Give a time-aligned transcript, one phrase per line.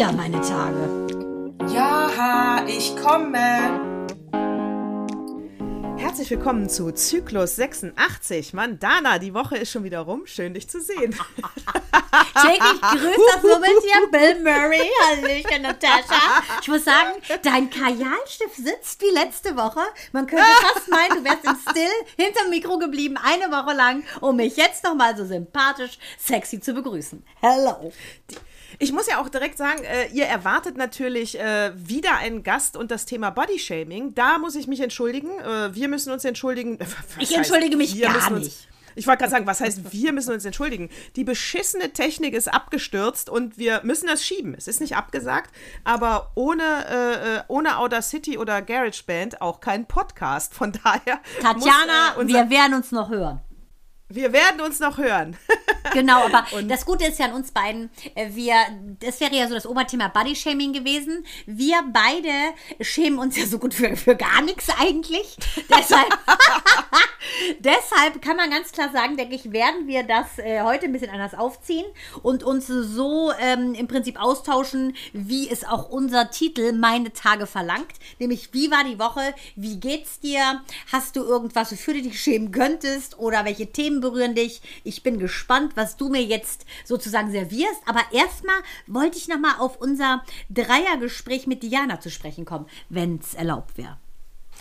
[0.00, 1.06] wieder meine Tage.
[1.74, 4.08] Ja, ich komme.
[5.98, 8.54] Herzlich willkommen zu Zyklus 86.
[8.54, 10.22] Mann, Dana, die Woche ist schon wieder rum.
[10.24, 11.14] Schön, dich zu sehen.
[12.34, 14.90] Jake, ich grüße das so mit dir, Bill Murray.
[15.06, 16.44] Hallöchen, Natascha.
[16.62, 17.10] Ich muss sagen,
[17.42, 19.82] dein Kajalstift sitzt wie letzte Woche.
[20.12, 24.36] Man könnte fast meinen, du wärst im Still hinterm Mikro geblieben, eine Woche lang, um
[24.36, 27.22] mich jetzt nochmal so sympathisch, sexy zu begrüßen.
[27.42, 27.92] Hello.
[28.82, 32.90] Ich muss ja auch direkt sagen, äh, ihr erwartet natürlich äh, wieder einen Gast und
[32.90, 34.14] das Thema Bodyshaming.
[34.14, 35.28] Da muss ich mich entschuldigen.
[35.38, 36.78] Äh, wir müssen uns entschuldigen.
[36.80, 38.68] Was ich entschuldige mich gar nicht.
[38.96, 40.90] Ich wollte gerade sagen, was heißt, wir müssen uns entschuldigen?
[41.14, 44.54] Die beschissene Technik ist abgestürzt und wir müssen das schieben.
[44.54, 49.86] Es ist nicht abgesagt, aber ohne, äh, äh ohne Outer City oder GarageBand auch kein
[49.86, 50.54] Podcast.
[50.54, 51.20] Von daher.
[51.40, 53.40] Tatjana, muss, äh, wir werden uns noch hören.
[54.08, 55.36] Wir werden uns noch hören.
[55.92, 58.54] genau, aber das Gute ist ja an uns beiden, äh, wir,
[59.00, 61.24] das wäre ja so das Oberthema Bodyshaming gewesen.
[61.46, 62.30] Wir beide
[62.80, 65.36] schämen uns ja so gut für, für gar nichts eigentlich.
[65.68, 66.08] deshalb,
[67.60, 71.10] deshalb kann man ganz klar sagen, denke ich, werden wir das äh, heute ein bisschen
[71.10, 71.86] anders aufziehen
[72.22, 77.92] und uns so ähm, im Prinzip austauschen, wie es auch unser Titel Meine Tage verlangt.
[78.18, 79.34] Nämlich, wie war die Woche?
[79.56, 80.62] Wie geht's dir?
[80.92, 83.18] Hast du irgendwas, wofür du dich schämen könntest?
[83.18, 84.60] Oder welche Themen berühren dich.
[84.84, 87.80] Ich bin gespannt, was du mir jetzt sozusagen servierst.
[87.86, 93.34] Aber erstmal wollte ich nochmal auf unser Dreiergespräch mit Diana zu sprechen kommen, wenn es
[93.34, 93.98] erlaubt wäre.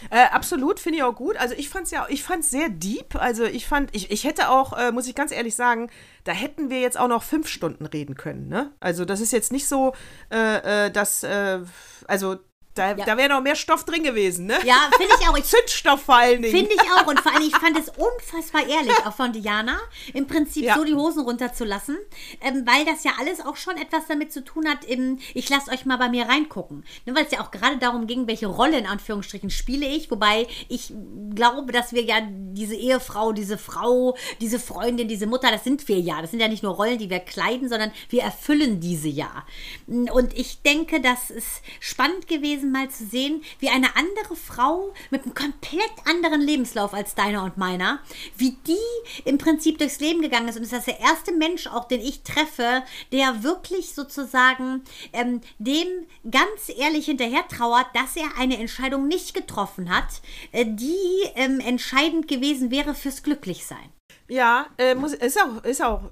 [0.09, 1.37] Äh, absolut, finde ich auch gut.
[1.37, 3.15] Also ich fand es ja, ich fand sehr deep.
[3.15, 5.89] Also ich fand, ich, ich hätte auch, äh, muss ich ganz ehrlich sagen,
[6.23, 8.47] da hätten wir jetzt auch noch fünf Stunden reden können.
[8.47, 8.71] Ne?
[8.79, 9.93] Also das ist jetzt nicht so,
[10.31, 11.59] äh, äh dass, äh,
[12.07, 12.37] also
[12.79, 13.05] da, ja.
[13.05, 14.57] da wäre noch mehr Stoff drin gewesen, ne?
[14.63, 15.29] Ja, finde ich auch.
[15.39, 16.53] Ich, Zündstoff vor allen Dingen.
[16.53, 17.07] Finde ich auch.
[17.07, 19.79] Und vor allem, ich fand es unfassbar ehrlich, auch von Diana,
[20.13, 20.75] im Prinzip ja.
[20.75, 21.97] so die Hosen runterzulassen,
[22.41, 25.71] ähm, weil das ja alles auch schon etwas damit zu tun hat, im, ich lasse
[25.71, 26.83] euch mal bei mir reingucken.
[27.05, 30.47] Ne, weil es ja auch gerade darum ging, welche Rolle in Anführungsstrichen spiele ich, wobei
[30.67, 30.91] ich
[31.35, 35.99] glaube, dass wir ja diese Ehefrau, diese Frau, diese Freundin, diese Mutter, das sind wir
[35.99, 36.21] ja.
[36.21, 39.45] Das sind ja nicht nur Rollen, die wir kleiden, sondern wir erfüllen diese ja.
[39.87, 45.23] Und ich denke, das ist spannend gewesen, mal zu sehen, wie eine andere Frau mit
[45.23, 47.99] einem komplett anderen Lebenslauf als deiner und meiner,
[48.37, 50.57] wie die im Prinzip durchs Leben gegangen ist.
[50.57, 55.87] Und ist das der erste Mensch auch, den ich treffe, der wirklich sozusagen ähm, dem
[56.29, 60.95] ganz ehrlich hinterher trauert, dass er eine Entscheidung nicht getroffen hat, äh, die
[61.35, 63.89] ähm, entscheidend gewesen wäre fürs Glücklichsein.
[64.27, 66.03] Ja, äh, muss, ist auch, ist auch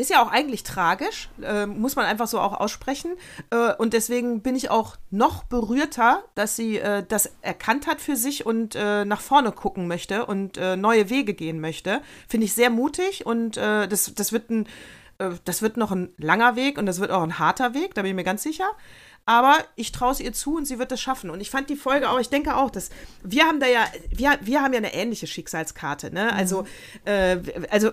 [0.00, 3.12] ist ja auch eigentlich tragisch, äh, muss man einfach so auch aussprechen.
[3.50, 8.16] Äh, und deswegen bin ich auch noch berührter, dass sie äh, das erkannt hat für
[8.16, 12.00] sich und äh, nach vorne gucken möchte und äh, neue Wege gehen möchte.
[12.28, 14.66] Finde ich sehr mutig und äh, das, das, wird ein,
[15.44, 18.10] das wird noch ein langer Weg und das wird auch ein harter Weg, da bin
[18.10, 18.70] ich mir ganz sicher.
[19.26, 21.28] Aber ich traue es ihr zu und sie wird es schaffen.
[21.28, 22.88] Und ich fand die Folge auch, ich denke auch, dass
[23.22, 26.32] wir haben da ja, wir, wir haben ja eine ähnliche Schicksalskarte, ne?
[26.32, 26.62] Also,
[27.04, 27.66] mhm.
[27.70, 27.90] also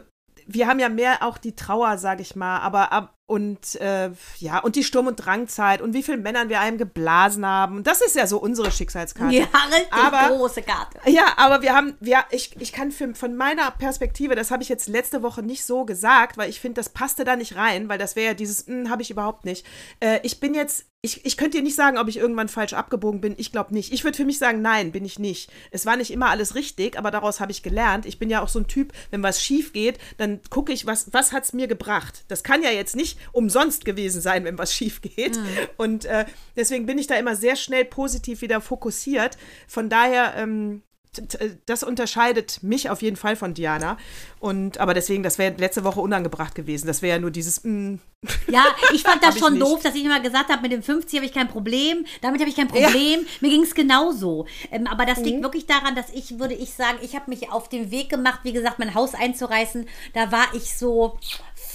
[0.48, 4.60] wir haben ja mehr auch die Trauer, sag ich mal, aber ab, und äh, ja,
[4.60, 7.84] und die Sturm- und Drangzeit und wie viele Männern wir einem geblasen haben.
[7.84, 9.36] Das ist ja so unsere Schicksalskarte.
[9.36, 10.98] Ja, richtig aber, große Karte.
[11.08, 14.70] Ja, aber wir haben, wir, ich, ich kann für, von meiner Perspektive, das habe ich
[14.70, 17.98] jetzt letzte Woche nicht so gesagt, weil ich finde, das passte da nicht rein, weil
[17.98, 19.66] das wäre ja dieses, hm, habe ich überhaupt nicht.
[20.00, 23.22] Äh, ich bin jetzt ich, ich könnte dir nicht sagen, ob ich irgendwann falsch abgebogen
[23.22, 23.36] bin.
[23.38, 23.94] Ich glaube nicht.
[23.94, 25.52] Ich würde für mich sagen, nein, bin ich nicht.
[25.70, 28.06] Es war nicht immer alles richtig, aber daraus habe ich gelernt.
[28.06, 31.14] Ich bin ja auch so ein Typ, wenn was schief geht, dann gucke ich, was,
[31.14, 32.26] was hat es mir gebracht.
[32.28, 35.38] Das kann ja jetzt nicht umsonst gewesen sein, wenn was schief geht.
[35.38, 35.48] Mhm.
[35.78, 36.26] Und äh,
[36.56, 39.38] deswegen bin ich da immer sehr schnell positiv wieder fokussiert.
[39.68, 40.82] Von daher, ähm,
[41.66, 43.98] das unterscheidet mich auf jeden Fall von Diana.
[44.40, 46.88] Und aber deswegen, das wäre letzte Woche unangebracht gewesen.
[46.88, 47.64] Das wäre ja nur dieses.
[47.64, 47.96] Mm.
[48.48, 51.26] Ja, ich fand das schon doof, dass ich immer gesagt habe, mit dem 50 habe
[51.26, 52.06] ich kein Problem.
[52.22, 53.22] Damit habe ich kein Problem.
[53.22, 53.28] Ja.
[53.42, 54.46] Mir ging es genauso.
[54.72, 55.26] Ähm, aber das mhm.
[55.26, 58.42] liegt wirklich daran, dass ich, würde ich sagen, ich habe mich auf den Weg gemacht,
[58.44, 59.88] wie gesagt, mein Haus einzureißen.
[60.14, 61.18] Da war ich so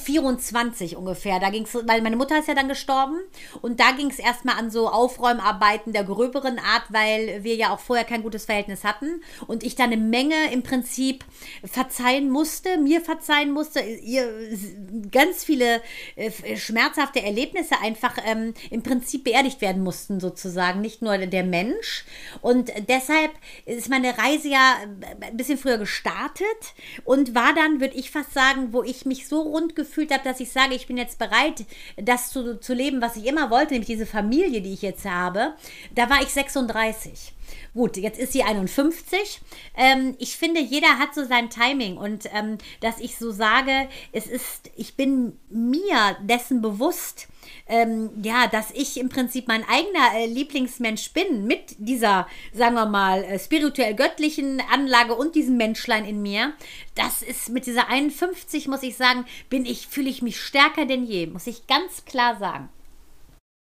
[0.02, 1.40] 24 ungefähr.
[1.40, 3.18] Da ging es, weil meine Mutter ist ja dann gestorben.
[3.60, 7.80] Und da ging es erstmal an so Aufräumarbeiten der gröberen Art, weil wir ja auch
[7.80, 9.22] vorher kein gutes Verhältnis hatten.
[9.46, 11.24] Und ich da eine Menge im Prinzip
[11.64, 14.28] verzeihen musste, mir verzeihen musste, ihr
[15.10, 15.80] ganz viele
[16.16, 22.04] äh, schmerzhafte Erlebnisse einfach ähm, im Prinzip beerdigt werden mussten sozusagen, nicht nur der Mensch.
[22.40, 23.30] Und deshalb
[23.64, 24.76] ist meine Reise ja
[25.20, 26.46] ein bisschen früher gestartet
[27.04, 30.24] und war dann, würde ich fast sagen, wo ich mich so rund gefühlt gefühlt habe,
[30.24, 31.66] dass ich sage, ich bin jetzt bereit,
[31.96, 35.52] das zu, zu leben, was ich immer wollte, nämlich diese Familie, die ich jetzt habe,
[35.94, 37.34] da war ich 36.
[37.74, 39.40] Gut, jetzt ist sie 51.
[39.76, 44.26] Ähm, ich finde, jeder hat so sein Timing und ähm, dass ich so sage, es
[44.26, 47.28] ist, ich bin mir dessen bewusst,
[47.66, 52.86] ähm, ja, dass ich im Prinzip mein eigener äh, Lieblingsmensch bin mit dieser, sagen wir
[52.86, 56.52] mal, äh, spirituell göttlichen Anlage und diesem Menschlein in mir.
[56.94, 61.04] Das ist mit dieser 51, muss ich sagen, bin ich, fühle ich mich stärker denn
[61.04, 62.68] je, muss ich ganz klar sagen.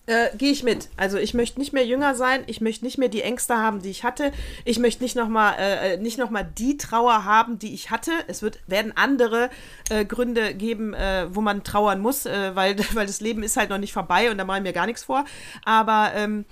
[0.08, 0.90] Äh, Gehe ich mit.
[0.98, 3.92] Also ich möchte nicht mehr jünger sein, ich möchte nicht mehr die Ängste haben, die
[3.92, 4.32] ich hatte.
[4.66, 8.12] Ich möchte nicht nochmal äh, nicht noch die Trauer haben, die ich hatte.
[8.28, 9.52] Es wird, werden andere
[9.90, 13.70] äh, Gründe geben, äh, wo man trauern muss, äh, weil, weil das Leben ist halt
[13.70, 15.24] noch nicht vorbei und da mache ich mir gar nichts vor.
[15.66, 16.46] Aber ähm,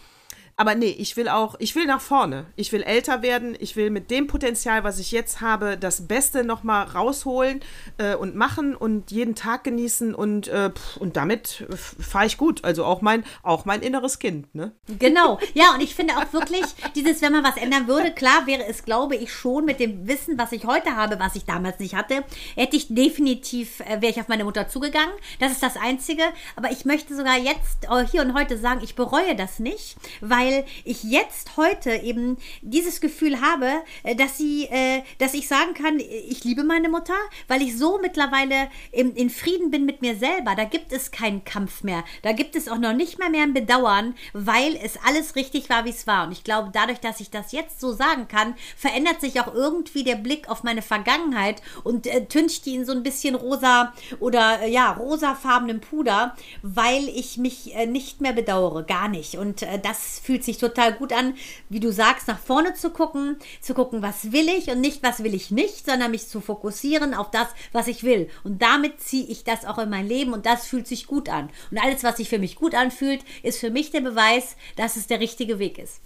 [0.60, 2.46] aber nee, ich will auch, ich will nach vorne.
[2.58, 3.56] Ich will älter werden.
[3.62, 7.62] Ich will mit dem Potenzial, was ich jetzt habe, das Beste nochmal rausholen
[7.98, 10.70] äh, und machen und jeden Tag genießen und, äh,
[11.00, 11.66] und damit
[11.98, 12.66] fahre ich gut.
[12.66, 14.74] Also auch mein, auch mein inneres Kind, ne?
[15.00, 15.40] Genau.
[15.54, 18.84] Ja, und ich finde auch wirklich, dieses, wenn man was ändern würde, klar wäre es,
[18.84, 22.26] glaube ich, schon mit dem Wissen, was ich heute habe, was ich damals nicht hatte,
[22.58, 25.14] hätte ich definitiv, äh, wäre ich auf meine Mutter zugegangen.
[25.40, 26.24] Das ist das Einzige.
[26.58, 30.49] Aber ich möchte sogar jetzt, äh, hier und heute sagen, ich bereue das nicht, weil
[30.50, 33.70] weil ich jetzt heute eben dieses Gefühl habe,
[34.04, 37.14] äh, dass sie, äh, dass ich sagen kann, ich liebe meine Mutter,
[37.48, 40.56] weil ich so mittlerweile in, in Frieden bin mit mir selber.
[40.56, 42.04] Da gibt es keinen Kampf mehr.
[42.24, 45.86] Da gibt es auch noch nicht mal mehr ein Bedauern, weil es alles richtig war,
[45.86, 46.26] wie es war.
[46.26, 50.04] Und ich glaube, dadurch, dass ich das jetzt so sagen kann, verändert sich auch irgendwie
[50.04, 54.62] der Blick auf meine Vergangenheit und äh, tüncht die in so ein bisschen rosa oder
[54.62, 58.84] äh, ja, rosafarbenem Puder, weil ich mich äh, nicht mehr bedauere.
[58.84, 59.36] Gar nicht.
[59.36, 61.34] Und äh, das fühlt fühlt sich total gut an,
[61.68, 65.22] wie du sagst, nach vorne zu gucken, zu gucken, was will ich und nicht, was
[65.24, 68.30] will ich nicht, sondern mich zu fokussieren auf das, was ich will.
[68.46, 71.50] Und damit ziehe ich das auch in mein Leben und das fühlt sich gut an.
[71.72, 75.08] Und alles, was sich für mich gut anfühlt, ist für mich der Beweis, dass es
[75.08, 76.02] der richtige Weg ist.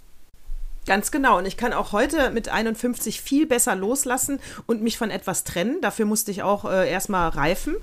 [0.85, 1.37] Ganz genau.
[1.37, 5.79] Und ich kann auch heute mit 51 viel besser loslassen und mich von etwas trennen.
[5.81, 7.75] Dafür musste ich auch äh, erstmal reifen.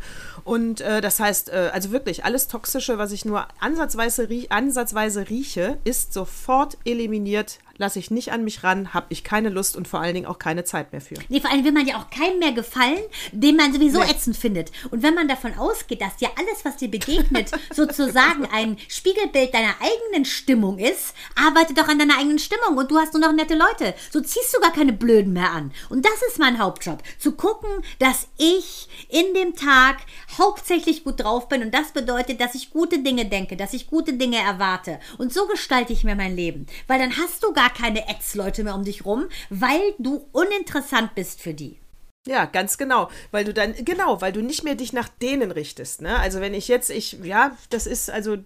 [0.44, 5.30] Und äh, das heißt, äh, also wirklich, alles Toxische, was ich nur ansatzweise, rie ansatzweise
[5.30, 9.88] rieche, ist sofort eliminiert, lasse ich nicht an mich ran, habe ich keine Lust und
[9.88, 11.14] vor allen Dingen auch keine Zeit mehr für.
[11.28, 13.00] Nee, vor allem will man ja auch keinem mehr gefallen,
[13.32, 14.10] den man sowieso nee.
[14.10, 14.70] ätzend findet.
[14.90, 19.74] Und wenn man davon ausgeht, dass ja alles, was dir begegnet, sozusagen ein Spiegelbild deiner
[19.80, 23.54] eigenen Stimmung ist, arbeite doch an deiner eigenen Stimmung und du hast nur noch nette
[23.54, 23.94] Leute.
[24.10, 25.72] So ziehst du gar keine Blöden mehr an.
[25.88, 27.02] Und das ist mein Hauptjob.
[27.18, 30.00] Zu gucken, dass ich in dem Tag
[30.36, 34.12] hauptsächlich gut drauf bin und das bedeutet, dass ich gute Dinge denke, dass ich gute
[34.12, 35.00] Dinge erwarte.
[35.16, 36.66] Und so gestalte ich mir mein Leben.
[36.86, 41.40] Weil dann hast du gar keine Ads-Leute mehr um dich rum, weil du uninteressant bist
[41.40, 41.79] für die.
[42.26, 46.02] Ja, ganz genau, weil du dann genau, weil du nicht mehr dich nach denen richtest,
[46.02, 46.18] ne?
[46.18, 48.36] Also wenn ich jetzt ich ja, das ist also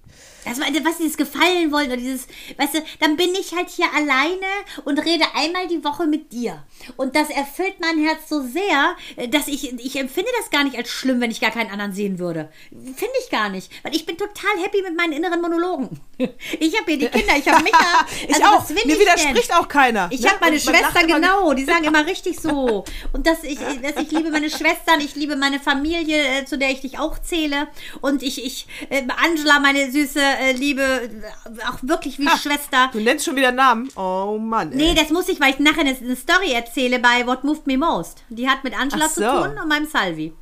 [0.44, 4.46] also was dieses gefallen wollen oder dieses, weißt du, dann bin ich halt hier alleine
[4.84, 6.62] und rede einmal die Woche mit dir
[6.96, 8.94] und das erfüllt mein Herz so sehr,
[9.30, 12.20] dass ich ich empfinde das gar nicht als schlimm, wenn ich gar keinen anderen sehen
[12.20, 12.52] würde.
[12.70, 16.00] Finde ich gar nicht, weil ich bin total happy mit meinen inneren Monologen.
[16.60, 18.68] Ich habe hier die Kinder, ich habe mich da, ich also, auch.
[18.68, 19.56] Mir widerspricht denn?
[19.56, 20.08] auch keiner.
[20.12, 20.30] Ich ne?
[20.30, 24.30] habe meine Schwester genau, die sagen immer richtig so und dass ich dass ich liebe
[24.30, 27.68] meine Schwestern, ich liebe meine Familie, äh, zu der ich dich auch zähle.
[28.00, 32.90] Und ich, ich, äh, Angela, meine süße äh, Liebe, äh, auch wirklich wie ha, Schwester.
[32.92, 33.90] Du nennst schon wieder Namen.
[33.96, 34.72] Oh Mann.
[34.72, 34.76] Ey.
[34.76, 37.78] Nee, das muss ich, weil ich nachher eine, eine, Story erzähle bei What Moved Me
[37.78, 38.24] Most.
[38.28, 39.20] Die hat mit Angela so.
[39.20, 40.32] zu tun und meinem Salvi.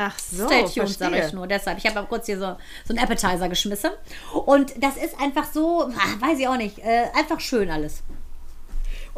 [0.00, 1.48] Ach so, Stay tuned, sage ich nur.
[1.48, 3.90] Deshalb, ich habe kurz hier so, so einen Appetizer geschmissen.
[4.32, 8.04] Und das ist einfach so, ach, weiß ich auch nicht, äh, einfach schön alles.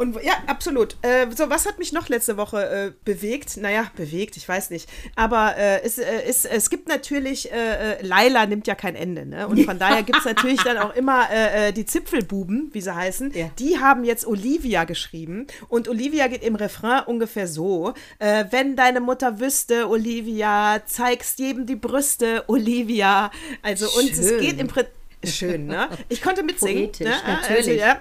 [0.00, 0.96] Und ja, absolut.
[1.02, 3.58] Äh, so, was hat mich noch letzte Woche äh, bewegt?
[3.58, 4.88] Naja, bewegt, ich weiß nicht.
[5.14, 9.26] Aber äh, es, äh, es, es gibt natürlich, äh, äh, Laila nimmt ja kein Ende,
[9.26, 9.46] ne?
[9.46, 11.28] Und von daher gibt es natürlich dann auch immer
[11.76, 13.32] die Zipfelbuben, wie sie heißen.
[13.34, 13.50] Ja.
[13.58, 15.46] Die haben jetzt Olivia geschrieben.
[15.68, 21.76] Und Olivia geht im Refrain ungefähr so: Wenn deine Mutter wüsste, Olivia, zeigst jedem die
[21.76, 23.30] Brüste, Olivia.
[23.60, 24.00] Also, Schön.
[24.00, 24.94] und es geht im Prinzip.
[25.22, 25.90] Schön, ne?
[26.08, 26.84] Ich konnte mitsingen.
[26.84, 27.16] Poetisch, ne?
[27.26, 27.58] natürlich.
[27.58, 28.00] Also, ja.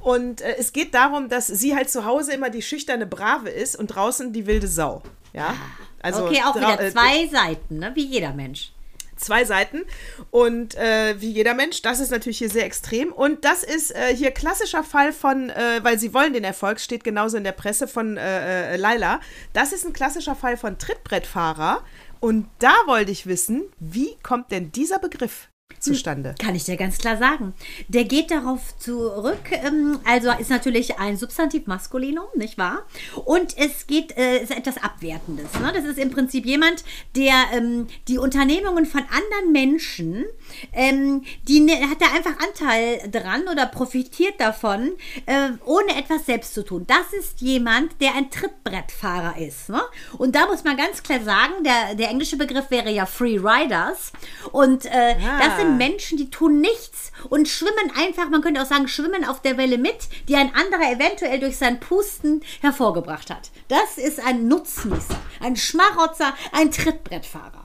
[0.00, 3.76] Und äh, es geht darum, dass sie halt zu Hause immer die schüchterne Brave ist
[3.76, 5.02] und draußen die wilde Sau.
[5.32, 5.54] Ja.
[6.00, 7.92] Also okay, auch wieder äh, zwei äh, Seiten, ne?
[7.94, 8.72] wie jeder Mensch.
[9.16, 9.82] Zwei Seiten
[10.30, 13.12] und äh, wie jeder Mensch, das ist natürlich hier sehr extrem.
[13.12, 17.02] Und das ist äh, hier klassischer Fall von, äh, weil sie wollen den Erfolg, steht
[17.02, 19.20] genauso in der Presse von äh, Laila.
[19.54, 21.82] Das ist ein klassischer Fall von Trittbrettfahrer.
[22.20, 25.48] Und da wollte ich wissen, wie kommt denn dieser Begriff
[25.80, 26.34] zustande?
[26.38, 27.54] Kann ich dir ganz klar sagen.
[27.88, 32.86] Der geht darauf zurück, ähm, also ist natürlich ein Substantiv Maskulinum, nicht wahr?
[33.24, 35.52] Und es geht, äh, ist etwas Abwertendes.
[35.60, 35.72] Ne?
[35.72, 36.84] Das ist im Prinzip jemand,
[37.16, 40.24] der ähm, die Unternehmungen von anderen Menschen
[40.72, 44.92] ähm, die ne, hat da einfach Anteil dran oder profitiert davon,
[45.26, 46.84] äh, ohne etwas selbst zu tun.
[46.86, 49.68] Das ist jemand, der ein Trittbrettfahrer ist.
[49.68, 49.80] Ne?
[50.18, 54.12] Und da muss man ganz klar sagen, der, der englische Begriff wäre ja Free Riders.
[54.52, 55.38] Und äh, Ah.
[55.38, 59.40] das sind Menschen, die tun nichts und schwimmen einfach, man könnte auch sagen, schwimmen auf
[59.42, 63.50] der Welle mit, die ein anderer eventuell durch sein Pusten hervorgebracht hat.
[63.68, 67.57] Das ist ein Nutznießer, ein Schmarotzer, ein Trittbrettfahrer.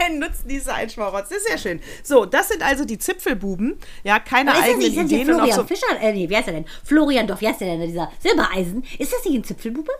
[0.00, 1.28] Ein Nutznießer, ein Schmarotz.
[1.28, 1.80] Das ist sehr schön.
[2.02, 3.78] So, das sind also die Zipfelbuben.
[4.02, 5.64] Ja, keine Aber ist eigenen ist das nicht Ideen Florian so.
[5.64, 6.00] Fischer?
[6.00, 6.64] Äh, nee, wie heißt er denn?
[6.84, 7.86] Florian Dorf, wie heißt der denn?
[7.88, 8.84] Dieser Silbereisen.
[8.98, 9.90] Ist das nicht ein Zipfelbube?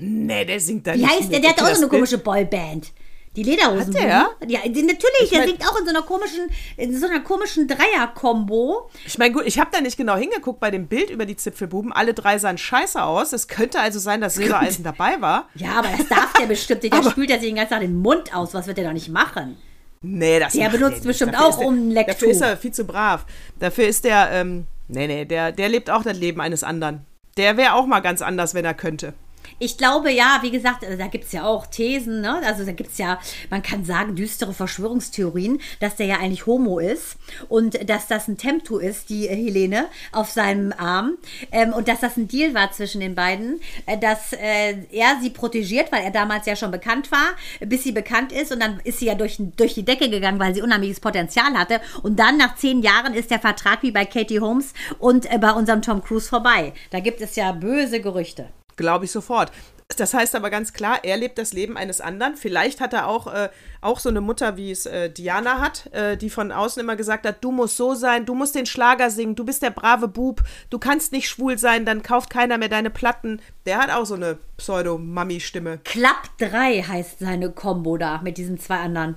[0.00, 1.08] Nee, der singt da Wie nicht.
[1.10, 1.40] heißt der?
[1.40, 1.44] mit.
[1.44, 2.92] Der hat auch so eine komische Boyband.
[3.36, 3.94] Die Lederhosen.
[3.94, 4.28] Hat der?
[4.48, 5.30] Ja, die, natürlich.
[5.30, 8.90] der mein- singt auch in so einer komischen, in so einer komischen Dreier-Kombo.
[9.06, 11.92] Ich meine, gut, ich habe da nicht genau hingeguckt bei dem Bild über die Zipfelbuben.
[11.92, 13.32] Alle drei sahen scheiße aus.
[13.32, 15.48] Es könnte also sein, dass Silbereisen dabei war.
[15.54, 16.94] Ja, aber das darf der bestimmt nicht.
[16.94, 18.54] Der spült ja sich den ganzen Tag den Mund aus.
[18.54, 19.56] Was wird der doch nicht machen?
[20.02, 21.06] Nee, das Der benutzt nicht.
[21.06, 22.12] bestimmt Dafür auch der- um Lecktuch.
[22.14, 23.24] Dafür ist er viel zu brav.
[23.58, 27.06] Dafür ist der, ähm, nee, nee, der, der lebt auch das Leben eines anderen.
[27.36, 29.14] Der wäre auch mal ganz anders, wenn er könnte.
[29.58, 32.42] Ich glaube, ja, wie gesagt, äh, da gibt es ja auch Thesen, ne?
[32.44, 33.20] Also da gibt es ja,
[33.50, 37.16] man kann sagen, düstere Verschwörungstheorien, dass der ja eigentlich Homo ist
[37.48, 41.16] und dass das ein Temptu ist, die äh, Helene, auf seinem Arm.
[41.52, 45.30] Ähm, und dass das ein Deal war zwischen den beiden, äh, dass äh, er sie
[45.30, 48.52] protegiert, weil er damals ja schon bekannt war, bis sie bekannt ist.
[48.52, 51.80] Und dann ist sie ja durch, durch die Decke gegangen, weil sie unheimliches Potenzial hatte.
[52.02, 55.52] Und dann nach zehn Jahren ist der Vertrag wie bei Katie Holmes und äh, bei
[55.52, 56.72] unserem Tom Cruise vorbei.
[56.90, 58.48] Da gibt es ja böse Gerüchte.
[58.76, 59.50] Glaube ich sofort.
[59.96, 62.36] Das heißt aber ganz klar, er lebt das Leben eines anderen.
[62.36, 63.50] Vielleicht hat er auch, äh,
[63.80, 67.26] auch so eine Mutter, wie es äh, Diana hat, äh, die von außen immer gesagt
[67.26, 70.42] hat, du musst so sein, du musst den Schlager singen, du bist der brave Bub,
[70.70, 73.40] du kannst nicht schwul sein, dann kauft keiner mehr deine Platten.
[73.66, 75.78] Der hat auch so eine Pseudo-Mami-Stimme.
[75.84, 79.16] Club 3 heißt seine Combo da mit diesen zwei anderen.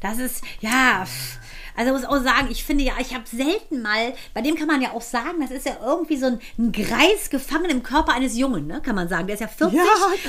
[0.00, 1.38] Das ist, ja, pff,
[1.78, 4.82] also muss auch sagen, ich finde ja, ich habe selten mal, bei dem kann man
[4.82, 8.36] ja auch sagen, das ist ja irgendwie so ein, ein Greis gefangen im Körper eines
[8.36, 9.26] Jungen, ne, kann man sagen.
[9.26, 9.84] Der ist ja 40, Ja,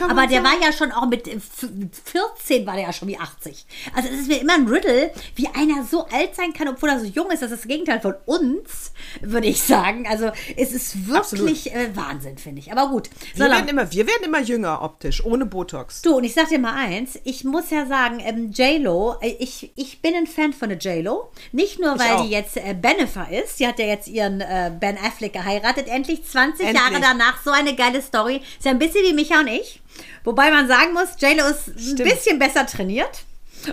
[0.08, 0.46] aber der sagen.
[0.62, 1.70] war ja schon auch mit äh, f-
[2.06, 3.65] 14 war der ja schon wie 80.
[3.96, 7.00] Also es ist mir immer ein Riddle, wie einer so alt sein kann, obwohl er
[7.00, 7.41] so jung ist.
[7.41, 8.91] Das ist das Gegenteil von uns,
[9.22, 10.08] würde ich sagen.
[10.08, 12.72] Also es ist wirklich äh, Wahnsinn, finde ich.
[12.72, 13.10] Aber gut.
[13.36, 16.01] Wir er- werden, immer, wir werden immer jünger optisch, ohne Botox.
[16.03, 19.72] Du, und ich sag dir mal eins, ich muss ja sagen, ähm, J-Lo, äh, ich,
[19.75, 21.32] ich bin ein Fan von der J-Lo.
[21.51, 24.98] Nicht nur, weil die jetzt äh, Bennifer ist, die hat ja jetzt ihren äh, Ben
[24.98, 26.81] Affleck geheiratet, endlich 20 Endlich.
[26.81, 28.41] Jahre danach, so eine geile Story.
[28.58, 29.81] Ist ja ein bisschen wie Micha und ich.
[30.24, 32.03] Wobei man sagen muss, J-Lo ist ein Stimmt.
[32.03, 33.24] bisschen besser trainiert.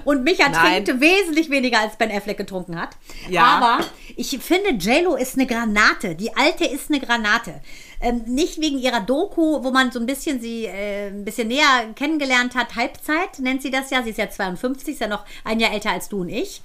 [0.04, 0.84] Und Micha Nein.
[0.84, 2.90] trinkt wesentlich weniger, als Ben Affleck getrunken hat.
[3.28, 3.42] Ja.
[3.44, 3.84] Aber
[4.16, 6.14] ich finde, JLo ist eine Granate.
[6.14, 7.60] Die alte ist eine Granate.
[8.00, 11.92] Ähm, nicht wegen ihrer Doku, wo man so ein bisschen sie äh, ein bisschen näher
[11.94, 12.74] kennengelernt hat.
[12.74, 14.02] Halbzeit nennt sie das ja.
[14.02, 16.62] Sie ist ja 52, ist ja noch ein Jahr älter als du und ich.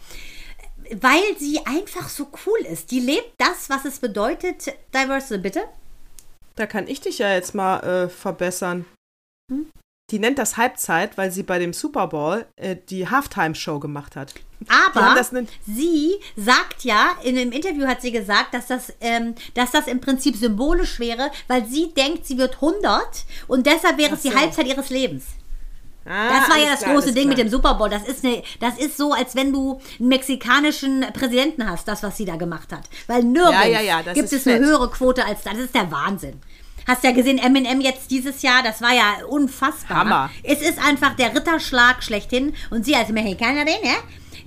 [1.00, 2.92] Weil sie einfach so cool ist.
[2.92, 4.74] Die lebt das, was es bedeutet.
[4.94, 5.64] Diverse, bitte?
[6.56, 8.86] Da kann ich dich ja jetzt mal äh, verbessern.
[9.50, 9.68] Hm?
[10.12, 14.34] Die nennt das Halbzeit, weil sie bei dem Super Bowl äh, die Halftime-Show gemacht hat.
[14.68, 15.18] Aber
[15.66, 20.02] sie sagt ja, in einem Interview hat sie gesagt, dass das, ähm, dass das im
[20.02, 24.36] Prinzip symbolisch wäre, weil sie denkt, sie wird 100 und deshalb wäre es die so.
[24.36, 25.24] Halbzeit ihres Lebens.
[26.06, 27.46] Ah, Das war ja das klar, große Ding mit klar.
[27.48, 27.90] dem Super Bowl.
[27.90, 32.18] Das ist, eine, das ist so, als wenn du einen mexikanischen Präsidenten hast, das, was
[32.18, 32.82] sie da gemacht hat.
[33.08, 34.66] Weil nirgends Ja, ja, ja, gibt es eine fett.
[34.66, 35.54] höhere Quote als das.
[35.54, 36.42] Das ist der Wahnsinn.
[36.88, 39.98] Hast ja gesehen, Eminem jetzt dieses Jahr, das war ja unfassbar.
[39.98, 40.30] Hammer.
[40.42, 42.54] Es ist einfach der Ritterschlag schlechthin.
[42.72, 43.94] Und sie als Mexikanerin, ne?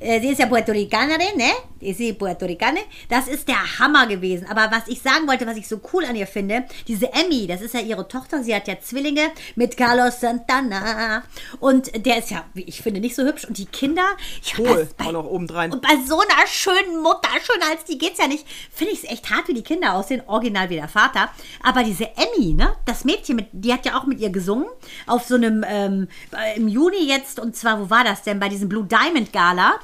[0.00, 1.52] Äh, Sie ist ja Puerto Ricanerin, ne?
[1.85, 2.81] Ist sie Puerto Ricaner?
[3.09, 4.47] Das ist der Hammer gewesen.
[4.50, 7.61] Aber was ich sagen wollte, was ich so cool an ihr finde, diese Emmy, das
[7.61, 11.23] ist ja ihre Tochter, sie hat ja Zwillinge mit Carlos Santana.
[11.61, 13.45] Und der ist ja, wie ich finde, nicht so hübsch.
[13.45, 14.05] Und die Kinder,
[14.43, 15.73] ich hab Cool, bei- auch noch obendrein.
[15.73, 19.11] und bei so einer schönen Mutter, schöner als die geht's ja nicht, finde ich es
[19.11, 21.31] echt hart, wie die Kinder aussehen, original wie der Vater.
[21.62, 24.67] Aber diese Emmy, ne, das Mädchen, mit, die hat ja auch mit ihr gesungen,
[25.07, 28.49] auf so einem, ähm, äh, im Juni jetzt, und zwar, wo war das denn, bei
[28.49, 29.75] diesem Blue Diamond Gala.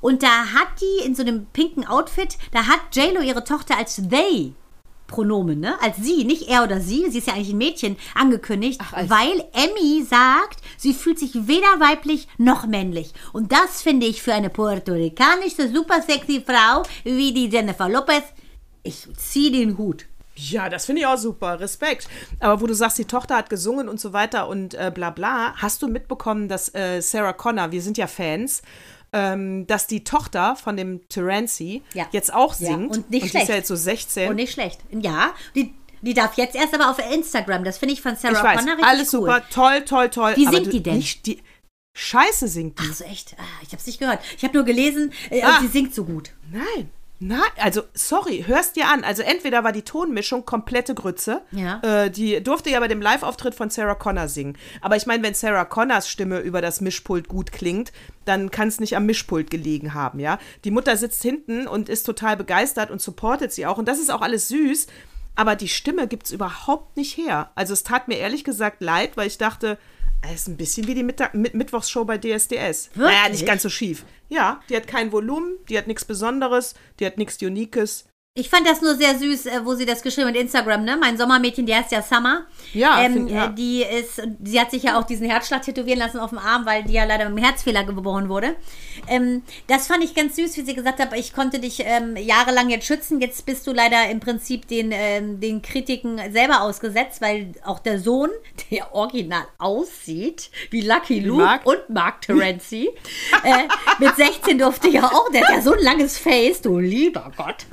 [0.00, 3.96] Und da hat die in so einem pinken Outfit, da hat JLo ihre Tochter als
[4.08, 4.54] they
[5.06, 5.80] Pronomen, ne?
[5.80, 9.44] Als sie, nicht er oder sie, sie ist ja eigentlich ein Mädchen angekündigt, als- weil
[9.52, 13.12] Emmy sagt, sie fühlt sich weder weiblich noch männlich.
[13.32, 18.24] Und das finde ich für eine puerto-ricanische, super sexy Frau wie die Jennifer Lopez,
[18.82, 20.06] ich ziehe den Hut.
[20.34, 21.60] Ja, das finde ich auch super.
[21.60, 22.08] Respekt.
[22.40, 25.54] Aber wo du sagst, die Tochter hat gesungen und so weiter und äh, bla bla,
[25.56, 28.60] hast du mitbekommen, dass äh, Sarah Connor, wir sind ja Fans,
[29.16, 32.06] ähm, dass die Tochter von dem Terenzi Ja.
[32.12, 32.90] jetzt auch Ja, singt.
[32.96, 33.48] und nicht die ist schlecht.
[33.48, 34.28] ja jetzt so 16.
[34.30, 34.80] Und nicht schlecht.
[34.90, 37.64] Ja, die, die darf jetzt erst aber auf Instagram.
[37.64, 39.20] Das finde ich von Sarah ich weiß, Connor richtig alles cool.
[39.20, 40.32] super, toll, toll, toll.
[40.36, 40.96] Wie singt die denn?
[40.98, 41.42] Nicht die,
[41.98, 42.84] Scheiße singt die.
[42.90, 43.34] Ach so, echt?
[43.38, 44.20] Ah, ich hab's nicht gehört.
[44.36, 45.60] Ich habe nur gelesen, äh, Ah.
[45.62, 46.30] sie singt so gut.
[46.52, 46.90] Nein.
[47.18, 49.02] Nein, also sorry, hörst dir an.
[49.02, 51.42] Also entweder war die Tonmischung komplette Grütze.
[51.50, 51.80] Ja.
[51.82, 54.58] Äh, die durfte ja bei dem Live-Auftritt von Sarah Connor singen.
[54.82, 57.92] Aber ich meine, wenn Sarah Connors Stimme über das Mischpult gut klingt,
[58.26, 60.38] dann kann es nicht am Mischpult gelegen haben, ja.
[60.64, 63.78] Die Mutter sitzt hinten und ist total begeistert und supportet sie auch.
[63.78, 64.86] Und das ist auch alles süß.
[65.36, 67.50] Aber die Stimme gibt's überhaupt nicht her.
[67.54, 69.78] Also es tat mir ehrlich gesagt leid, weil ich dachte,
[70.32, 72.90] es ist ein bisschen wie die Mittag Mit Mittwochsshow bei DSDS.
[72.94, 73.32] Naja, Wirklich?
[73.32, 74.04] nicht ganz so schief.
[74.28, 78.06] Ja, die hat kein Volumen, die hat nichts Besonderes, die hat nichts Uniques.
[78.38, 80.96] Ich fand das nur sehr süß, äh, wo sie das geschrieben hat, Instagram, ne?
[81.00, 82.44] Mein Sommermädchen, die heißt ja Summer.
[82.74, 83.46] Ja, ähm, find- ja.
[83.46, 86.66] äh, die ist, sie hat sich ja auch diesen Herzschlag tätowieren lassen auf dem Arm,
[86.66, 88.54] weil die ja leider mit einem Herzfehler geboren wurde.
[89.08, 92.68] Ähm, das fand ich ganz süß, wie sie gesagt hat, ich konnte dich ähm, jahrelang
[92.68, 97.52] jetzt schützen, jetzt bist du leider im Prinzip den, ähm, den Kritiken selber ausgesetzt, weil
[97.64, 98.30] auch der Sohn,
[98.70, 101.64] der original aussieht, wie Lucky Luke Mark?
[101.66, 102.90] und Mark Terenzi,
[103.44, 103.64] äh,
[103.98, 107.64] mit 16 durfte ja auch, der hat ja so ein langes Face, du lieber Gott.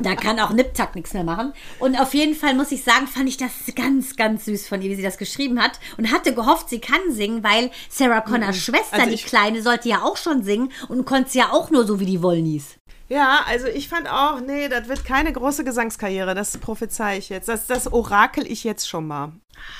[0.00, 1.52] Da kann auch Niptak nichts mehr machen.
[1.80, 4.90] Und auf jeden Fall muss ich sagen, fand ich das ganz, ganz süß von ihr,
[4.90, 5.80] wie sie das geschrieben hat.
[5.96, 10.02] Und hatte gehofft, sie kann singen, weil Sarah Connors Schwester, Also die Kleine, sollte ja
[10.02, 12.76] auch schon singen und konnte ja auch nur so wie die Wollnies.
[13.08, 17.48] Ja, also ich fand auch, nee, das wird keine große Gesangskarriere, das prophezei ich jetzt.
[17.48, 19.32] Das, das orakel ich jetzt schon mal.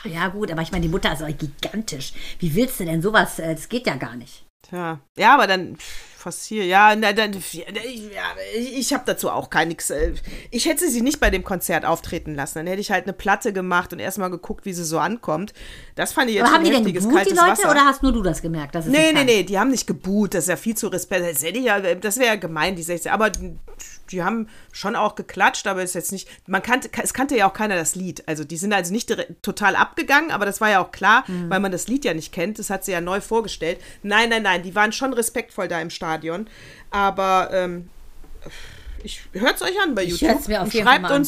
[0.04, 2.14] Ja, gut, aber ich meine, die Mutter ist auch gigantisch.
[2.38, 3.38] Wie willst du denn sowas?
[3.38, 4.46] äh, Das geht ja gar nicht.
[4.62, 7.62] Tja, ja, aber dann pff, forcier, ja, na, dann, ja,
[8.56, 9.90] ich, habe dazu auch gar nichts.
[9.90, 10.12] äh,
[10.50, 12.58] Ich hätte sie nicht bei dem Konzert auftreten lassen.
[12.58, 15.52] Dann hätte ich halt eine Platte gemacht und erstmal geguckt, wie sie so ankommt.
[15.94, 17.70] Das fand ich jetzt Aber haben die denn gebuht, die Leute, Wasser.
[17.70, 18.74] oder hast nur du das gemerkt?
[18.74, 21.24] Dass es Nee, nee, nee, die haben nicht geboot, das ist ja viel zu respekt.
[21.26, 23.10] Das, ja, das wäre ja gemein, die 16.
[23.10, 23.30] Aber
[24.10, 26.28] die haben schon auch geklatscht, aber ist jetzt nicht.
[26.46, 28.22] Man kannte, es kannte ja auch keiner das Lied.
[28.26, 31.50] Also die sind also nicht direkt- total abgegangen, aber das war ja auch klar, Mhm.
[31.50, 32.58] weil man das Lied ja nicht kennt.
[32.58, 33.78] Das hat sie ja neu vorgestellt.
[34.02, 36.48] Nein, nein, nein, die waren schon respektvoll da im Stadion.
[36.90, 37.88] Aber ähm,
[39.02, 40.28] ich hört's euch an bei Ich YouTube.
[40.36, 41.26] hör's mir auf jeden Fall schreibt mal an.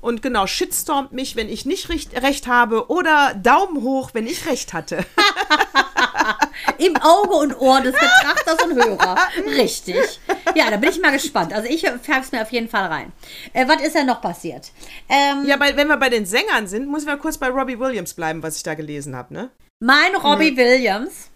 [0.00, 4.46] Und genau, shitstormt mich, wenn ich nicht recht, recht habe oder Daumen hoch, wenn ich
[4.46, 5.04] recht hatte.
[6.78, 9.16] Im Auge und Ohr des Betrachters und Hörer.
[9.56, 10.20] Richtig.
[10.54, 11.52] Ja, da bin ich mal gespannt.
[11.52, 13.12] Also ich färb's mir auf jeden Fall rein.
[13.52, 14.70] Äh, was ist denn noch passiert?
[15.08, 17.78] Ähm, Ja, bei, wenn wir bei den Sängern sind, muss ich mal kurz bei Robbie
[17.78, 19.50] Williams bleiben, was ich da gelesen habe, ne?
[19.82, 21.30] Mein Robbie Williams.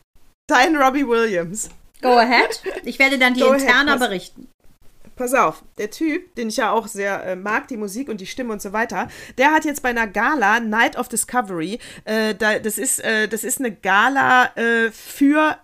[0.48, 1.68] Dein Robbie Williams.
[2.02, 2.60] Go ahead.
[2.84, 4.48] Ich werde dann die Go ahead, interner was- berichten.
[5.16, 8.26] Pass auf, der Typ, den ich ja auch sehr äh, mag, die Musik und die
[8.26, 12.58] Stimme und so weiter, der hat jetzt bei einer Gala, Night of Discovery, äh, da,
[12.58, 15.56] das, ist, äh, das ist eine Gala äh, für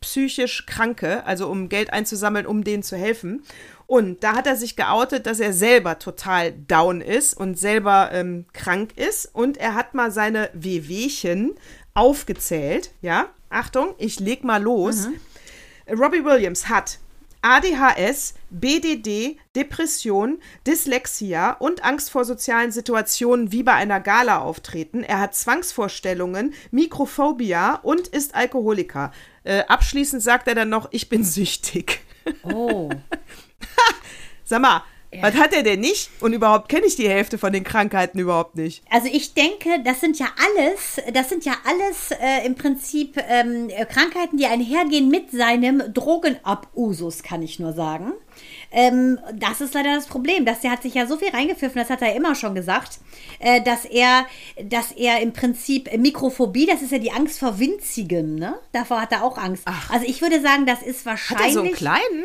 [0.00, 3.42] psychisch Kranke, also um Geld einzusammeln, um denen zu helfen.
[3.86, 8.46] Und da hat er sich geoutet, dass er selber total down ist und selber ähm,
[8.52, 9.26] krank ist.
[9.34, 11.54] Und er hat mal seine Wehwehchen
[11.94, 12.92] aufgezählt.
[13.00, 15.08] Ja, Achtung, ich leg mal los.
[15.90, 16.98] Robbie Williams hat
[17.42, 25.02] ADHS, BDD, Depression, Dyslexia und Angst vor sozialen Situationen wie bei einer Gala auftreten.
[25.02, 29.12] Er hat Zwangsvorstellungen, Mikrophobia und ist Alkoholiker.
[29.44, 32.00] Äh, abschließend sagt er dann noch, ich bin süchtig.
[32.44, 32.90] Oh.
[34.44, 34.84] Sag mal,
[35.20, 36.10] was hat er denn nicht?
[36.20, 38.82] Und überhaupt kenne ich die Hälfte von den Krankheiten überhaupt nicht.
[38.90, 43.68] Also ich denke, das sind ja alles, das sind ja alles äh, im Prinzip ähm,
[43.68, 48.12] äh, Krankheiten, die einhergehen mit seinem Drogenabusus, kann ich nur sagen.
[48.70, 51.90] Ähm, das ist leider das Problem, dass der hat sich ja so viel reingepfiffen, das
[51.90, 53.00] hat er immer schon gesagt,
[53.38, 54.26] äh, dass er,
[54.64, 58.58] dass er im Prinzip Mikrophobie, das ist ja die Angst vor Winzigem, ne?
[58.72, 59.64] Davor hat er auch Angst.
[59.90, 61.46] Also ich würde sagen, das ist Hat wahrscheinlich.
[61.48, 62.24] er so einen kleinen?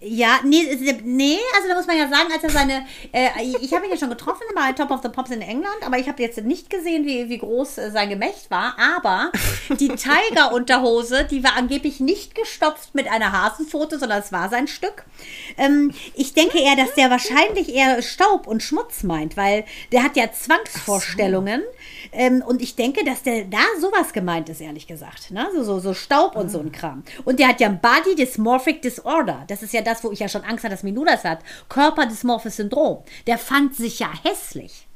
[0.00, 0.62] Ja, nee,
[1.02, 3.30] nee, also da muss man ja sagen, als er seine, äh,
[3.60, 6.08] ich habe ihn ja schon getroffen bei Top of the Pops in England, aber ich
[6.08, 9.32] habe jetzt nicht gesehen, wie, wie groß äh, sein Gemächt war, aber
[9.70, 15.04] die Tiger-Unterhose, die war angeblich nicht gestopft mit einer Hasenpfote, sondern es war sein Stück.
[15.56, 20.16] Ähm, ich denke eher, dass der wahrscheinlich eher Staub und Schmutz meint, weil der hat
[20.16, 21.62] ja Zwangsvorstellungen
[22.12, 25.48] ähm, und ich denke, dass der da sowas gemeint ist, ehrlich gesagt, ne?
[25.54, 27.02] so, so, so Staub und so ein Kram.
[27.24, 30.28] Und der hat ja ein Body Dysmorphic Disorder, das ist ja das, wo ich ja
[30.28, 31.40] schon Angst hatte, dass Minú das hat.
[31.68, 33.02] Körperdysmorphes Syndrom.
[33.26, 34.86] Der fand sich ja hässlich.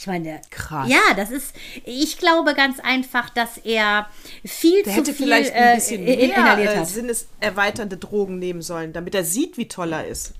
[0.00, 0.88] Ich meine, Krass.
[0.88, 4.08] ja, das ist, ich glaube ganz einfach, dass er
[4.44, 6.86] viel Der zu hätte viel vielleicht äh, ein bisschen in- mehr inhaliert äh, hat.
[6.86, 10.34] sinneserweiternde Drogen nehmen sollen, damit er sieht, wie toll er ist.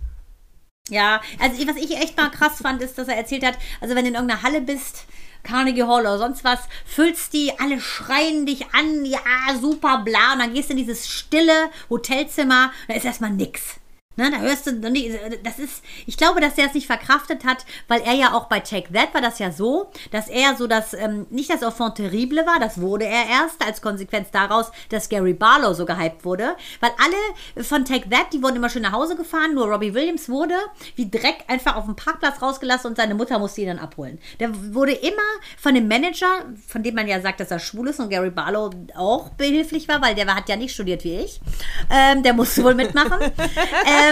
[0.90, 4.04] Ja, also was ich echt mal krass fand, ist, dass er erzählt hat, also wenn
[4.04, 5.06] du in irgendeiner Halle bist,
[5.48, 9.18] Carnegie Hall oder sonst was, füllst die, alle schreien dich an, ja,
[9.60, 13.76] super, bla, und dann gehst du in dieses stille Hotelzimmer, da ist erstmal nix.
[14.18, 14.72] Ne, da hörst du,
[15.44, 18.58] das ist, ich glaube, dass er es nicht verkraftet hat, weil er ja auch bei
[18.58, 22.44] Take That war das ja so, dass er so das, ähm, nicht das Enfant terrible
[22.44, 26.90] war, das wurde er erst als Konsequenz daraus, dass Gary Barlow so gehypt wurde, weil
[26.98, 30.56] alle von Take That, die wurden immer schön nach Hause gefahren, nur Robbie Williams wurde
[30.96, 34.18] wie Dreck einfach auf dem Parkplatz rausgelassen und seine Mutter musste ihn dann abholen.
[34.40, 35.22] Der wurde immer
[35.56, 38.70] von dem Manager, von dem man ja sagt, dass er schwul ist und Gary Barlow
[38.96, 41.40] auch behilflich war, weil der hat ja nicht studiert wie ich,
[41.88, 43.20] ähm, der musste wohl mitmachen.
[43.30, 44.07] ähm,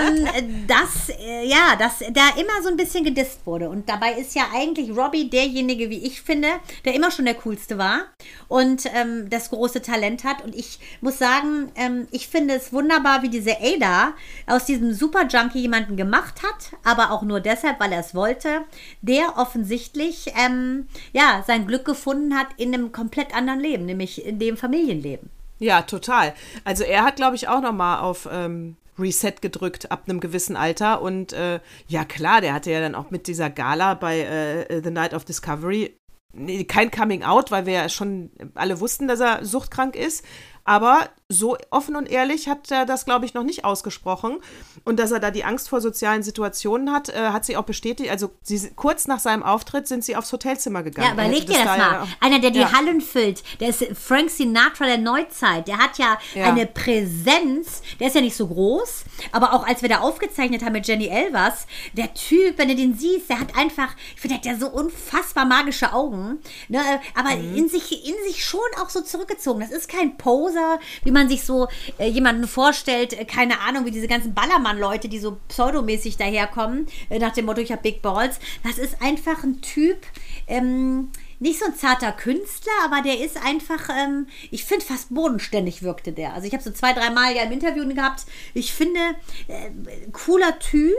[0.67, 3.69] dass, äh, ja, dass da immer so ein bisschen gedisst wurde.
[3.69, 6.49] Und dabei ist ja eigentlich Robbie derjenige, wie ich finde,
[6.85, 8.05] der immer schon der coolste war
[8.49, 10.43] und ähm, das große Talent hat.
[10.45, 14.15] Und ich muss sagen, ähm, ich finde es wunderbar, wie diese Ada
[14.47, 18.63] aus diesem Super Junkie jemanden gemacht hat, aber auch nur deshalb, weil er es wollte,
[19.03, 24.39] der offensichtlich ähm, ja sein Glück gefunden hat in einem komplett anderen Leben, nämlich in
[24.39, 25.31] dem Familienleben.
[25.59, 26.35] Ja, total.
[26.65, 30.57] Also er hat, glaube ich, auch noch mal auf ähm, Reset gedrückt ab einem gewissen
[30.57, 31.03] Alter.
[31.03, 34.91] Und äh, ja, klar, der hatte ja dann auch mit dieser Gala bei äh, The
[34.91, 35.97] Night of Discovery
[36.37, 40.25] nee, kein Coming Out, weil wir ja schon alle wussten, dass er suchtkrank ist.
[40.65, 44.39] Aber so offen und ehrlich hat er das, glaube ich, noch nicht ausgesprochen.
[44.85, 48.11] Und dass er da die Angst vor sozialen Situationen hat, äh, hat sie auch bestätigt.
[48.11, 51.09] Also sie, kurz nach seinem Auftritt sind sie aufs Hotelzimmer gegangen.
[51.09, 51.79] Ja, überleg dir das da mal.
[51.79, 52.73] Ja, Einer, der die ja.
[52.73, 55.67] Hallen füllt, der ist Frank Sinatra der Neuzeit.
[55.67, 57.83] Der hat ja, ja, eine Präsenz.
[57.99, 59.05] Der ist ja nicht so groß.
[59.33, 62.97] Aber auch als wir da aufgezeichnet haben mit Jenny Elvers, der Typ, wenn du den
[62.97, 66.39] siehst, der hat einfach, ich finde, der hat ja so unfassbar magische Augen.
[66.69, 66.81] Ne?
[67.15, 67.57] Aber mhm.
[67.57, 69.61] in, sich, in sich schon auch so zurückgezogen.
[69.61, 73.85] Das ist kein Poser Poser, wie man sich so äh, jemanden vorstellt, äh, keine Ahnung,
[73.87, 78.03] wie diese ganzen Ballermann-Leute, die so pseudomäßig daherkommen, äh, nach dem Motto, ich habe Big
[78.03, 78.39] Balls.
[78.63, 79.99] Das ist einfach ein Typ,
[80.47, 85.83] ähm, nicht so ein zarter Künstler, aber der ist einfach, ähm, ich finde fast bodenständig
[85.83, 86.35] wirkte der.
[86.35, 88.27] Also ich habe so zwei, drei Mal ja im Interview gehabt.
[88.55, 89.01] Ich finde,
[89.49, 89.71] äh,
[90.13, 90.95] cooler Typ,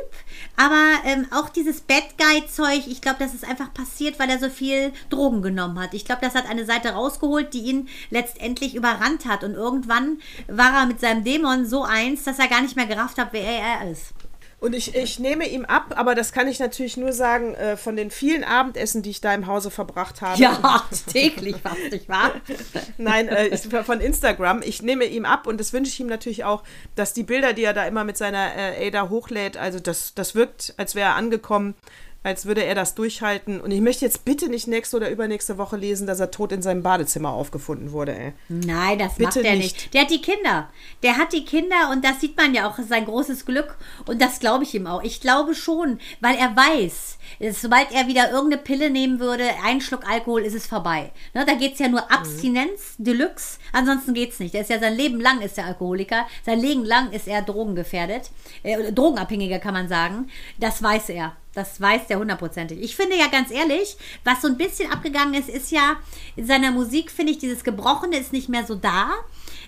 [0.55, 4.49] aber ähm, auch dieses Bad Guy-Zeug, ich glaube, das ist einfach passiert, weil er so
[4.49, 5.93] viel Drogen genommen hat.
[5.93, 9.43] Ich glaube, das hat eine Seite rausgeholt, die ihn letztendlich überrannt hat.
[9.43, 13.17] Und irgendwann war er mit seinem Dämon so eins, dass er gar nicht mehr gerafft
[13.17, 14.13] hat, wer er ist.
[14.59, 17.95] Und ich, ich nehme ihm ab, aber das kann ich natürlich nur sagen, äh, von
[17.95, 20.41] den vielen Abendessen, die ich da im Hause verbracht habe.
[20.41, 22.31] Ja, täglich fast, nicht wahr?
[22.97, 24.63] Nein, äh, von Instagram.
[24.63, 26.63] Ich nehme ihm ab und das wünsche ich ihm natürlich auch,
[26.95, 30.33] dass die Bilder, die er da immer mit seiner äh, Ada hochlädt, also das, das
[30.33, 31.75] wirkt, als wäre er angekommen
[32.23, 33.61] als würde er das durchhalten.
[33.61, 36.61] Und ich möchte jetzt bitte nicht nächste oder übernächste Woche lesen, dass er tot in
[36.61, 38.33] seinem Badezimmer aufgefunden wurde, ey.
[38.49, 39.75] Nein, das bitte macht er nicht.
[39.75, 39.93] nicht.
[39.93, 40.69] Der hat die Kinder.
[41.03, 43.75] Der hat die Kinder und das sieht man ja auch, sein großes Glück.
[44.05, 45.03] Und das glaube ich ihm auch.
[45.03, 47.17] Ich glaube schon, weil er weiß,
[47.51, 51.11] sobald er wieder irgendeine Pille nehmen würde, einen Schluck Alkohol, ist es vorbei.
[51.33, 52.11] Ne, da geht es ja nur.
[52.11, 53.03] Abstinenz mhm.
[53.03, 53.59] Deluxe.
[53.73, 54.53] Ansonsten geht es nicht.
[54.53, 56.25] Der ist ja sein Leben lang ist der Alkoholiker.
[56.45, 58.31] Sein Leben lang ist er drogengefährdet.
[58.63, 60.29] Äh, Drogenabhängiger kann man sagen.
[60.59, 61.35] Das weiß er.
[61.57, 62.79] Das weiß der hundertprozentig.
[62.83, 65.95] Ich finde ja ganz ehrlich, was so ein bisschen abgegangen ist, ist ja,
[66.35, 69.09] in seiner Musik finde ich, dieses Gebrochene ist nicht mehr so da.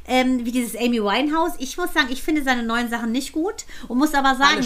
[0.08, 1.54] Ähm, wie dieses Amy Winehouse.
[1.58, 4.63] Ich muss sagen, ich finde seine neuen Sachen nicht gut und muss aber sagen,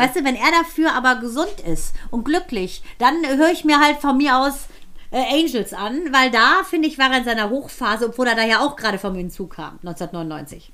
[0.00, 3.98] weißt du, wenn er dafür aber gesund ist und glücklich, dann höre ich mir halt
[3.98, 4.66] von mir aus
[5.12, 8.44] äh, Angels an, weil da, finde ich, war er in seiner Hochphase, obwohl er da
[8.44, 10.72] ja auch gerade von mir hinzukam, 1999.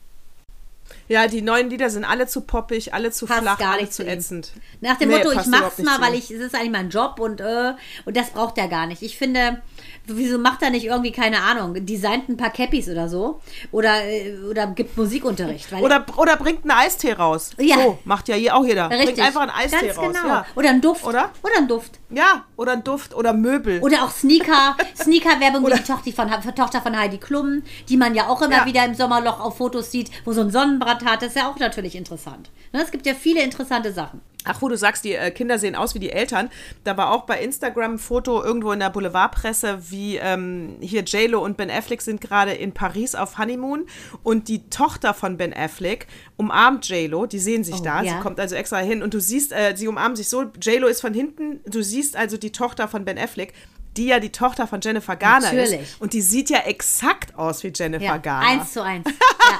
[1.08, 4.06] Ja, die neuen Lieder sind alle zu poppig, alle zu Passt flach, gar nicht zu
[4.06, 4.52] ätzend.
[4.80, 7.40] Nach dem nee, Motto, ich mach's mal, weil ich, es ist eigentlich mein Job und,
[7.40, 9.02] äh, und das braucht er gar nicht.
[9.02, 9.60] Ich finde,
[10.06, 13.40] wieso macht er nicht irgendwie, keine Ahnung, designt ein paar Cappies oder so?
[13.70, 15.72] Oder, äh, oder gibt Musikunterricht.
[15.72, 17.50] oder, oder bringt einen Eistee raus.
[17.58, 17.76] Ja.
[17.76, 18.90] So, macht ja hier auch jeder.
[18.90, 19.14] Richtig.
[19.14, 20.06] Bringt einfach einen Eistee Ganz raus.
[20.14, 20.26] Genau.
[20.26, 20.46] Ja.
[20.54, 21.04] Oder einen Duft.
[21.04, 21.30] Oder?
[21.42, 21.98] Oder einen Duft.
[22.10, 23.80] Ja, oder ein Duft oder Möbel.
[23.80, 24.76] Oder auch Sneaker.
[24.96, 28.66] Sneaker-Werbung wie die Tochter von, Tochter von Heidi Klum, die man ja auch immer ja.
[28.66, 31.22] wieder im Sommerloch auf Fotos sieht, wo so ein Sonnenbrand hat.
[31.22, 32.50] Das ist ja auch natürlich interessant.
[32.72, 34.20] Ne, es gibt ja viele interessante Sachen.
[34.44, 36.50] Ach, wo du sagst, die äh, Kinder sehen aus wie die Eltern.
[36.84, 41.44] Da war auch bei Instagram ein Foto irgendwo in der Boulevardpresse, wie ähm, hier JLo
[41.44, 43.86] und Ben Affleck sind gerade in Paris auf Honeymoon
[44.22, 48.14] und die Tochter von Ben Affleck umarmt JLo, die sehen sich oh, da, ja.
[48.14, 51.00] sie kommt also extra hin und du siehst, äh, sie umarmen sich so, JLo ist
[51.00, 53.52] von hinten, du siehst also die Tochter von Ben Affleck,
[53.96, 55.82] die ja die Tochter von Jennifer Garner Natürlich.
[55.82, 56.00] ist.
[56.00, 58.48] Und die sieht ja exakt aus wie Jennifer ja, Garner.
[58.48, 59.06] Eins zu eins.
[59.42, 59.58] Ja.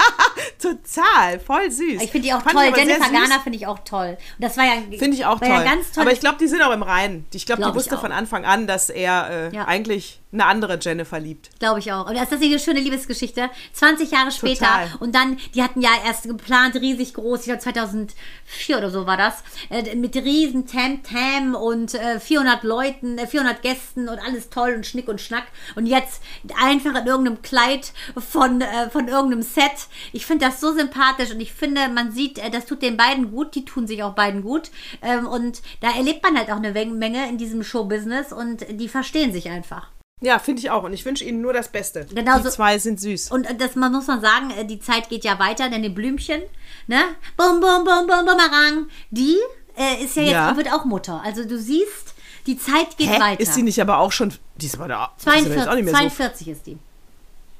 [0.62, 2.03] Total, voll süß.
[2.03, 2.72] Ich finde die auch Fand toll.
[2.77, 4.16] Jennifer Garner finde ich auch toll.
[4.38, 5.48] Und das war ja Finde ich auch toll.
[5.48, 6.03] Ja ganz toll.
[6.03, 7.27] Aber ich glaube, die sind auch im Reinen.
[7.35, 11.20] Ich glaube, glaub die wusste von Anfang an, dass er äh, eigentlich eine andere Jennifer
[11.20, 11.51] liebt.
[11.59, 12.09] Glaube ich auch.
[12.09, 13.51] Und das ist eine schöne Liebesgeschichte.
[13.75, 14.64] 20 Jahre später.
[14.66, 14.88] Total.
[15.01, 19.18] Und dann, die hatten ja erst geplant, riesig groß, ich glaube 2004 oder so war
[19.18, 24.72] das, äh, mit riesen Tam-Tam und äh, 400 Leuten, äh, 400 Gästen und alles toll
[24.75, 25.44] und Schnick und Schnack.
[25.75, 26.22] Und jetzt
[26.62, 29.88] einfach in irgendeinem Kleid von, äh, von irgendeinem Set.
[30.12, 33.31] Ich finde das so sympathisch und ich finde, man sieht, äh, das tut den beiden
[33.31, 34.71] gut, die tun sich auch beiden gut.
[35.03, 39.33] Ähm, und da erlebt man halt auch eine Menge in diesem Showbusiness und die verstehen
[39.33, 39.88] sich einfach.
[40.23, 40.85] Ja, finde ich auch.
[40.85, 42.07] Und ich wünsche Ihnen nur das Beste.
[42.15, 42.51] Genau die so.
[42.51, 43.33] zwei sind süß.
[43.33, 46.43] Und das man muss man sagen, äh, die Zeit geht ja weiter, denn die Blümchen,
[46.87, 47.01] ne?
[47.37, 48.87] Bum, bum, bum, bum, bumerang.
[49.11, 49.37] Die
[49.77, 50.57] äh, ist ja jetzt, Ja.
[50.57, 51.21] wird auch Mutter.
[51.25, 52.15] Also du siehst,
[52.47, 53.21] die Zeit geht Hä?
[53.21, 53.41] weiter.
[53.41, 54.33] Ist sie nicht aber auch schon.
[54.57, 55.12] Die ist aber da.
[55.17, 56.79] die ist aber jetzt 42, auch nicht mehr so 42 ist die.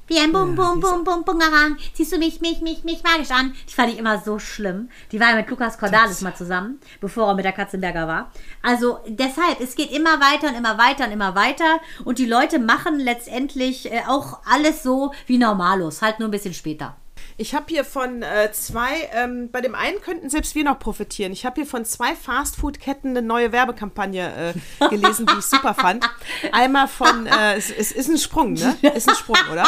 [0.05, 1.77] Wie ein Bum, Bum, Bum, Bum, Bumerang.
[1.93, 3.53] Siehst du mich, mich, mich, mich magisch an?
[3.69, 4.89] Die fand ich immer so schlimm.
[5.13, 8.31] Die war ja mit Lukas Cordalis mal zusammen, bevor er mit der Katzenberger war.
[8.61, 11.79] Also deshalb, es geht immer weiter und immer weiter und immer weiter.
[12.03, 16.53] Und die Leute machen letztendlich äh, auch alles so wie Normalos, halt nur ein bisschen
[16.53, 16.97] später.
[17.37, 21.31] Ich habe hier von äh, zwei, ähm, bei dem einen könnten selbst wir noch profitieren.
[21.31, 26.07] Ich habe hier von zwei Fastfood-Ketten eine neue Werbekampagne äh, gelesen, die ich super fand.
[26.51, 28.75] Einmal von, äh, es, es ist ein Sprung, ne?
[28.95, 29.63] Ist ein Sprung, oder?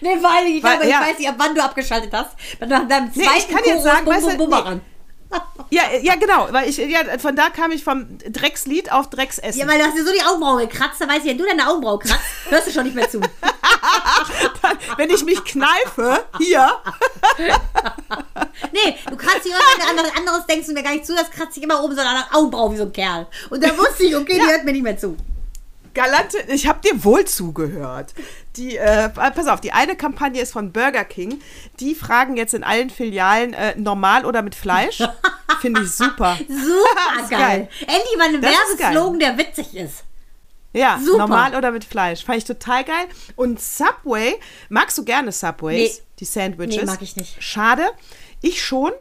[0.00, 1.00] Ne, weil ich, Weil- glaube, ja.
[1.02, 2.30] ich weiß nicht, ab wann du abgeschaltet hast.
[2.60, 4.80] Nach deinem Nee, zweiten ich kann jetzt Chorus sagen, Bum, weißt Bum, du, Bumerang.
[5.70, 9.60] Ja, ja, genau, weil ich, ja, von da kam ich vom Dreckslied auf Drecksessen.
[9.60, 11.68] Ja, weil du hast dir so die Augenbraue gekratzt, da weiß ich, wenn du deine
[11.68, 13.20] Augenbraue kratzt, hörst du schon nicht mehr zu.
[14.96, 16.68] Wenn ich mich kneife, hier,
[18.72, 21.14] Nee, du kratzt dich immer, wenn du an anderes denkst und mir gar nicht zu,
[21.14, 23.26] das kratzt dich immer oben so an der Augenbraue wie so ein Kerl.
[23.50, 25.16] Und da wusste ich, okay, die hört mir nicht mehr zu.
[25.94, 28.14] galante, ich habe dir wohl zugehört.
[28.56, 31.40] Die, äh, pass auf, die eine Kampagne ist von Burger King.
[31.80, 34.98] Die fragen jetzt in allen Filialen äh, normal oder mit Fleisch.
[35.60, 36.36] Finde ich super.
[36.48, 37.38] Super geil.
[37.38, 37.68] geil.
[37.80, 38.42] Endlich mal ein.
[38.42, 40.04] Werbeslogan, der witzig ist.
[40.76, 41.18] Ja, Super.
[41.18, 42.22] normal oder mit Fleisch.
[42.22, 43.06] Fand ich total geil.
[43.34, 44.38] Und Subway,
[44.68, 45.96] magst du gerne Subways?
[45.96, 46.02] Nee.
[46.18, 46.76] Die Sandwiches?
[46.76, 47.42] Nee, mag ich nicht.
[47.42, 47.88] Schade.
[48.42, 48.92] Ich schon.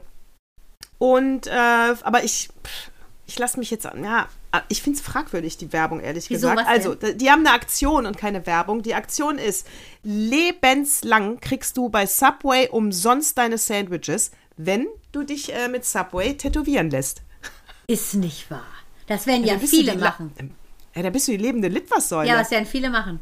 [1.00, 2.50] Und, äh, aber ich,
[3.28, 4.30] ich lasse mich jetzt, ja,
[4.70, 6.68] ich finde es fragwürdig, die Werbung, ehrlich Wieso, gesagt.
[6.68, 8.82] Also, die haben eine Aktion und keine Werbung.
[8.82, 9.68] Die Aktion ist,
[10.04, 16.89] lebenslang kriegst du bei Subway umsonst deine Sandwiches, wenn du dich äh, mit Subway tätowieren
[16.89, 17.22] lässt.
[17.88, 18.65] Ist nicht wahr.
[19.08, 20.34] Das werden ja du viele machen.
[20.96, 22.28] Ja, da bist du die lebende Litfaßsäule.
[22.28, 23.20] Ja, das werden viele machen.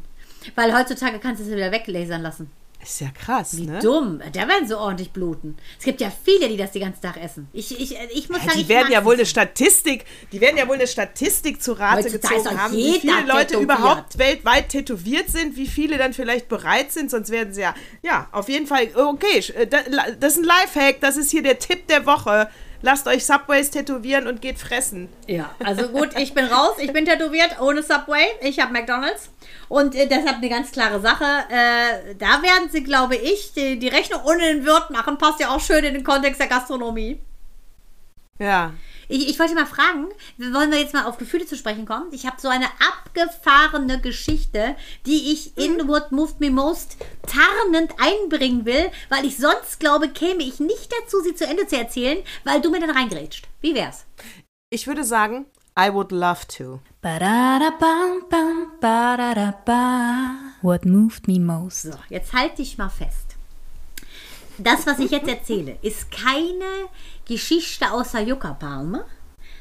[0.54, 2.50] Weil heutzutage kannst du es wieder weglasern lassen.
[2.90, 3.78] Ist ja krass, ne?
[3.80, 4.20] Dumm.
[4.32, 5.56] Da werden sie ordentlich bluten.
[5.78, 7.48] Es gibt ja viele, die das den ganzen Tag essen.
[7.52, 9.26] Ich, ich, ich muss Ja, sagen, die werden ja wohl eine.
[9.26, 13.62] Statistik, die werden ja wohl eine Statistik zu Rate gezogen haben, wie viele Leute tätowiert.
[13.62, 18.28] überhaupt weltweit tätowiert sind, wie viele dann vielleicht bereit sind, sonst werden sie ja, ja,
[18.32, 19.82] auf jeden Fall, okay, äh, da-
[20.20, 22.48] das ist ein Lifehack, das ist hier der Tipp der Woche.
[22.84, 25.08] Lasst euch Subways tätowieren und geht fressen.
[25.26, 26.74] Ja, also gut, ich bin raus.
[26.78, 28.26] Ich bin tätowiert ohne Subway.
[28.42, 29.30] Ich habe McDonalds.
[29.70, 31.24] Und äh, deshalb eine ganz klare Sache.
[31.24, 35.16] Äh, da werden sie, glaube ich, die, die Rechnung ohne den Wirt machen.
[35.16, 37.22] Passt ja auch schön in den Kontext der Gastronomie.
[38.38, 38.74] Ja.
[39.08, 42.12] Ich, ich wollte mal fragen, wollen wir jetzt mal auf Gefühle zu sprechen kommen?
[42.12, 48.64] Ich habe so eine abgefahrene Geschichte, die ich in What Moved Me Most tarnend einbringen
[48.64, 52.60] will, weil ich sonst glaube, käme ich nicht dazu, sie zu Ende zu erzählen, weil
[52.60, 53.46] du mir dann reingrätscht.
[53.60, 54.04] Wie wär's?
[54.70, 55.46] Ich würde sagen,
[55.78, 56.80] I would love to.
[60.62, 61.82] What moved me most?
[61.82, 63.34] So, jetzt halt dich mal fest.
[64.58, 66.88] Das, was ich jetzt erzähle, ist keine
[67.26, 69.04] Geschichte aus der Juckerpalme.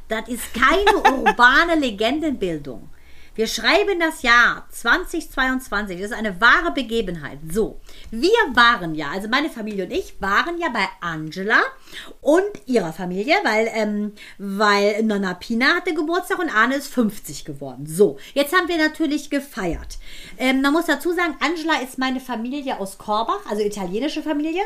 [0.07, 2.89] Das ist keine urbane Legendenbildung.
[3.35, 5.99] Wir schreiben das Jahr 2022.
[5.99, 7.39] Das ist eine wahre Begebenheit.
[7.49, 7.79] So,
[8.11, 11.61] wir waren ja, also meine Familie und ich waren ja bei Angela
[12.21, 17.85] und ihrer Familie, weil, ähm, weil Nonna Pina hatte Geburtstag und Arne ist 50 geworden.
[17.87, 19.97] So, jetzt haben wir natürlich gefeiert.
[20.37, 24.61] Ähm, man muss dazu sagen, Angela ist meine Familie aus Korbach, also italienische Familie.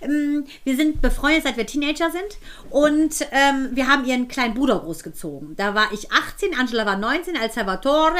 [0.00, 2.38] Ähm, wir sind befreundet, seit wir Teenager sind
[2.70, 5.56] und ähm, wir haben ihren kleinen Bruder großgezogen.
[5.56, 8.18] Da war ich 18, Angela war 19, als Salvatore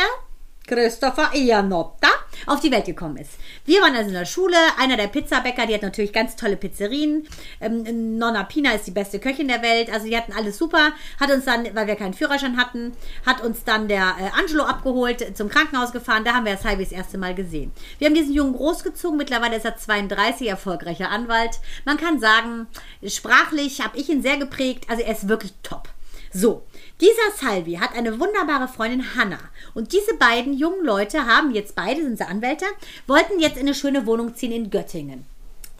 [0.66, 2.08] Christopher Ianotta
[2.46, 3.32] auf die Welt gekommen ist.
[3.64, 7.26] Wir waren also in der Schule, einer der Pizzabäcker, die hat natürlich ganz tolle Pizzerien.
[7.60, 10.92] Ähm, Nonna Pina ist die beste Köchin der Welt, also die hatten alles super.
[11.18, 12.92] Hat uns dann, weil wir keinen Führerschein hatten,
[13.26, 16.84] hat uns dann der äh, Angelo abgeholt, zum Krankenhaus gefahren, da haben wir das Halbi
[16.84, 17.72] das erste Mal gesehen.
[17.98, 21.60] Wir haben diesen Jungen großgezogen, mittlerweile ist er 32, erfolgreicher Anwalt.
[21.84, 22.66] Man kann sagen,
[23.06, 25.88] sprachlich habe ich ihn sehr geprägt, also er ist wirklich top.
[26.32, 26.62] So,
[27.00, 29.38] dieser Salvi hat eine wunderbare Freundin Hanna.
[29.74, 32.66] Und diese beiden jungen Leute haben jetzt beide, sind sie Anwälte,
[33.06, 35.24] wollten jetzt in eine schöne Wohnung ziehen in Göttingen.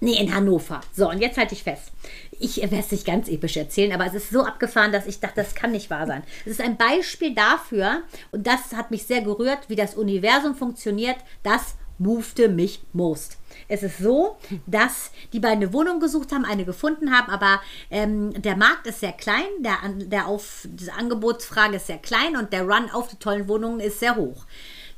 [0.02, 0.80] Nee, in Hannover.
[0.96, 1.92] So, und jetzt halte ich fest.
[2.38, 5.36] Ich werde es nicht ganz episch erzählen, aber es ist so abgefahren, dass ich dachte,
[5.36, 6.22] das kann nicht wahr sein.
[6.46, 8.02] Es ist ein Beispiel dafür,
[8.32, 11.16] und das hat mich sehr gerührt, wie das Universum funktioniert.
[11.42, 13.36] Das movete mich most.
[13.70, 18.32] Es ist so, dass die beiden eine Wohnung gesucht haben, eine gefunden haben, aber ähm,
[18.42, 22.62] der Markt ist sehr klein, der, der auf diese Angebotsfrage ist sehr klein und der
[22.62, 24.44] Run auf die tollen Wohnungen ist sehr hoch.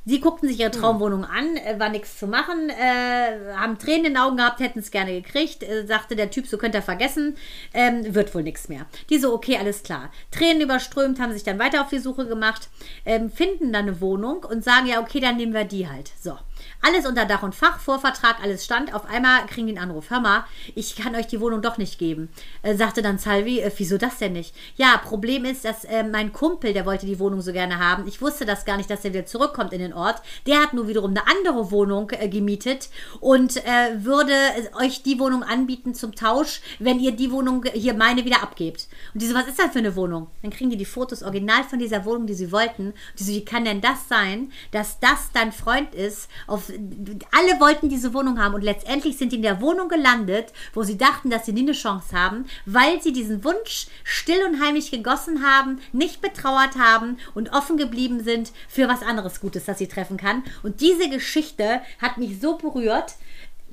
[0.04, 4.14] Sie guckten sich ihre Traumwohnung an, äh, war nichts zu machen, äh, haben Tränen in
[4.14, 5.62] den Augen gehabt, hätten es gerne gekriegt.
[5.62, 7.36] Äh, sagte der Typ, so könnt ihr vergessen,
[7.72, 8.86] ähm, wird wohl nichts mehr.
[9.10, 10.10] Die so, okay, alles klar.
[10.32, 12.68] Tränen überströmt, haben sich dann weiter auf die Suche gemacht,
[13.04, 16.10] ähm, finden dann eine Wohnung und sagen, ja, okay, dann nehmen wir die halt.
[16.20, 16.36] So.
[16.84, 18.92] Alles unter Dach und Fach, Vorvertrag, alles stand.
[18.92, 20.10] Auf einmal kriegen die einen Anruf.
[20.10, 22.28] Hör mal, ich kann euch die Wohnung doch nicht geben.
[22.62, 24.52] Äh, sagte dann Salvi, äh, wieso das denn nicht?
[24.74, 28.08] Ja, Problem ist, dass äh, mein Kumpel, der wollte die Wohnung so gerne haben.
[28.08, 30.22] Ich wusste das gar nicht, dass er wieder zurückkommt in den Ort.
[30.46, 32.88] Der hat nur wiederum eine andere Wohnung äh, gemietet
[33.20, 34.34] und äh, würde
[34.80, 38.88] euch die Wohnung anbieten zum Tausch, wenn ihr die Wohnung hier meine wieder abgebt.
[39.14, 40.28] Und die so, was ist das für eine Wohnung?
[40.40, 42.88] Dann kriegen die die Fotos original von dieser Wohnung, die sie wollten.
[42.88, 47.60] Und die so, wie kann denn das sein, dass das dein Freund ist, auf alle
[47.60, 51.30] wollten diese Wohnung haben und letztendlich sind die in der Wohnung gelandet, wo sie dachten,
[51.30, 55.80] dass sie nie eine Chance haben, weil sie diesen Wunsch still und heimlich gegossen haben,
[55.92, 60.42] nicht betrauert haben und offen geblieben sind für was anderes Gutes, das sie treffen kann.
[60.62, 63.14] Und diese Geschichte hat mich so berührt,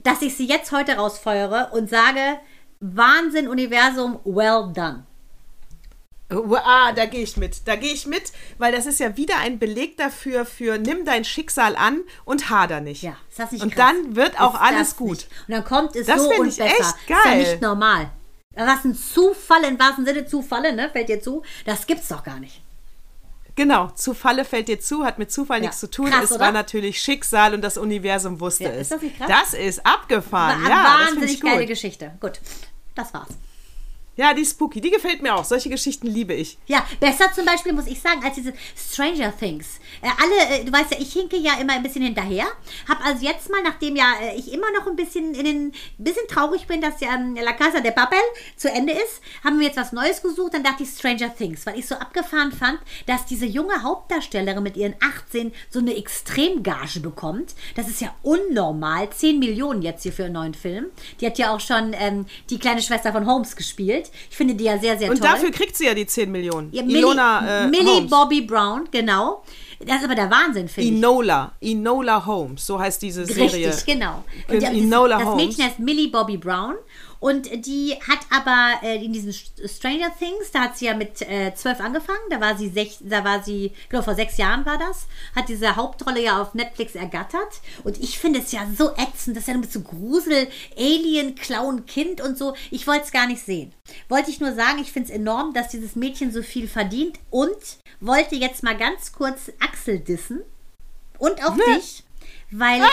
[0.03, 2.39] dass ich sie jetzt heute rausfeuere und sage,
[2.79, 5.05] Wahnsinn, Universum, well done.
[6.29, 7.67] Ah, da gehe ich mit.
[7.67, 11.25] Da gehe ich mit, weil das ist ja wieder ein Beleg dafür, für nimm dein
[11.25, 13.01] Schicksal an und hader nicht.
[13.01, 13.93] Ja, ist das nicht Und krass?
[14.03, 15.09] dann wird auch Ist alles das gut.
[15.17, 15.27] Nicht.
[15.47, 16.65] Und dann kommt es Das so und ich besser.
[16.69, 17.37] echt Ist ja geil.
[17.39, 18.11] nicht normal.
[18.55, 20.89] Was ein Zufall, im wahrsten Sinne Zufälle, ne?
[20.91, 21.43] Fällt dir zu?
[21.65, 22.61] Das gibt's doch gar nicht.
[23.55, 25.63] Genau, Zufalle fällt dir zu, hat mit Zufall Ja.
[25.63, 26.09] nichts zu tun.
[26.11, 26.45] Krass, es oder?
[26.45, 28.81] war natürlich Schicksal und das Universum wusste Ja, es.
[28.83, 29.27] ist das nicht krass?
[29.27, 30.63] Das ist abgefahren.
[30.63, 31.65] War ja, das wahnsinnig geile.
[31.65, 32.11] Geschichte.
[32.21, 32.39] Gut,
[32.95, 33.29] das war's.
[34.19, 35.45] Ja, die ist spooky, die gefällt mir auch.
[35.45, 36.57] Solche Geschichten liebe ich.
[36.67, 39.79] Ja, besser zum Beispiel, muss ich sagen, als diese Stranger Things.
[40.01, 42.45] Äh, alle, äh, du weißt ja, ich hinke ja immer ein bisschen hinterher.
[42.89, 46.27] Hab also jetzt mal, nachdem ja äh, ich immer noch ein bisschen in den, bisschen
[46.27, 48.19] traurig bin, dass ja ähm, La Casa de Papel
[48.57, 50.53] zu Ende ist, haben wir jetzt was Neues gesucht.
[50.53, 54.75] Dann dachte ich Stranger Things, weil ich so abgefahren fand, dass diese junge Hauptdarstellerin mit
[54.75, 57.55] ihren 18 so eine Extremgage bekommt.
[57.77, 59.09] Das ist ja unnormal.
[59.11, 60.87] 10 Millionen jetzt hier für einen neuen Film.
[61.21, 64.08] Die hat ja auch schon ähm, die kleine Schwester von Holmes gespielt.
[64.29, 65.29] Ich finde die ja sehr, sehr Und toll.
[65.29, 66.69] dafür kriegt sie ja die 10 Millionen.
[66.71, 68.09] Ja, Millie, Ilona äh, Millie Holmes.
[68.09, 69.43] Bobby Brown, genau.
[69.85, 70.97] Das ist aber der Wahnsinn, finde ich.
[70.97, 71.53] Enola.
[71.61, 73.69] Enola Holmes, so heißt diese Serie.
[73.69, 74.25] Richtig, genau.
[74.47, 75.45] Gen- Und ja, das, Enola das Holmes.
[75.47, 76.75] Mädchen heißt Millie Bobby Brown
[77.19, 81.53] und die hat aber äh, in diesem Stranger Things, da hat sie ja mit äh,
[81.53, 85.07] zwölf angefangen, da war sie sech, da war sie, genau vor sechs Jahren war das,
[85.35, 87.59] hat diese Hauptrolle ja auf Netflix ergattert.
[87.83, 91.85] Und ich finde es ja so ätzend, das ist ja mit so Grusel, Alien, Clown,
[91.85, 93.73] Kind und so, ich wollte es gar nicht sehen.
[94.07, 97.57] Wollte ich nur sagen, ich finde es enorm, dass dieses Mädchen so viel verdient und
[97.99, 100.41] wollte jetzt mal ganz kurz Axel dissen.
[101.17, 102.03] Und auch dich,
[102.51, 102.89] weil, Alter,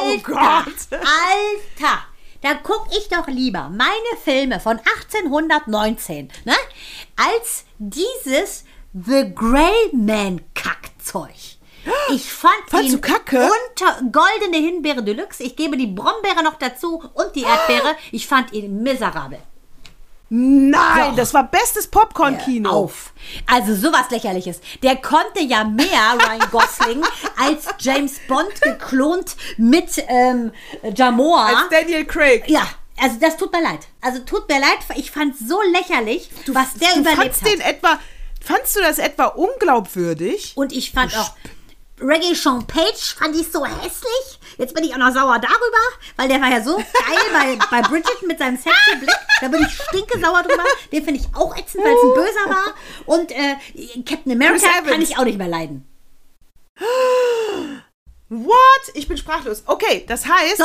[0.00, 0.74] Oh Gott.
[0.90, 2.02] Alter,
[2.42, 6.54] da guck ich doch lieber meine Filme von 1819, ne,
[7.16, 11.30] als dieses The Grey Man Kackzeug.
[12.10, 13.48] Ich fand Fandst ihn du kacke?
[13.70, 15.42] unter goldene Himbeere Deluxe.
[15.42, 17.96] Ich gebe die Brombeere noch dazu und die Erdbeere.
[18.12, 19.40] Ich fand ihn miserabel.
[20.34, 21.16] Nein, So.
[21.16, 22.70] das war bestes Popcorn-Kino.
[22.70, 23.12] Auf.
[23.46, 24.60] Also sowas lächerliches.
[24.82, 25.84] Der konnte ja mehr,
[26.18, 27.02] Ryan Gosling,
[27.38, 30.50] als James Bond geklont mit ähm,
[30.94, 31.48] Jamoa.
[31.48, 32.44] Als Daniel Craig.
[32.48, 32.66] ja,
[32.98, 33.80] also das tut mir leid.
[34.00, 37.48] Also tut mir leid, ich fand so lächerlich, was der du überlebt fandst hat.
[37.50, 37.98] den etwa,
[38.40, 40.52] fandst du das etwa unglaubwürdig?
[40.54, 41.32] Und ich fand auch
[42.02, 44.40] Reggae Sean Page fand ich so hässlich.
[44.58, 45.84] Jetzt bin ich auch noch sauer darüber,
[46.16, 46.84] weil der war ja so geil
[47.32, 49.16] bei, bei Bridget mit seinem sexy Blick.
[49.40, 50.64] Da bin ich stinke sauer drüber.
[50.90, 52.74] Den finde ich auch ätzend, weil es ein Böser war.
[53.06, 53.56] Und äh,
[54.04, 55.86] Captain America kann ich auch nicht mehr leiden.
[58.32, 58.94] What?
[58.94, 59.64] Ich bin sprachlos.
[59.66, 60.64] Okay, das heißt, So,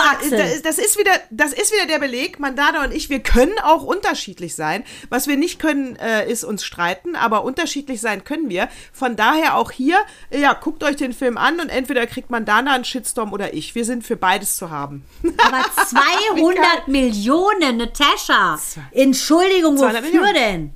[0.64, 4.56] das, ist wieder, das ist wieder der Beleg, Mandana und ich, wir können auch unterschiedlich
[4.56, 4.86] sein.
[5.10, 8.70] Was wir nicht können, äh, ist uns streiten, aber unterschiedlich sein können wir.
[8.94, 9.98] Von daher auch hier,
[10.32, 13.76] ja, guckt euch den Film an und entweder kriegt Mandana einen Shitstorm oder ich.
[13.76, 15.04] Wir sind für beides zu haben.
[15.38, 18.58] Aber 200 Millionen, Natascha.
[18.92, 20.72] Entschuldigung, 200 wofür denn?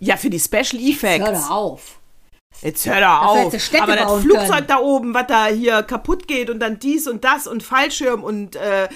[0.00, 1.24] Ja, für die Special Effects.
[1.24, 2.00] Hör auf.
[2.64, 3.60] Jetzt hör doch auf.
[3.60, 4.66] Städte Aber das Flugzeug können.
[4.68, 8.56] da oben, was da hier kaputt geht und dann dies und das und Fallschirm und
[8.56, 8.88] äh,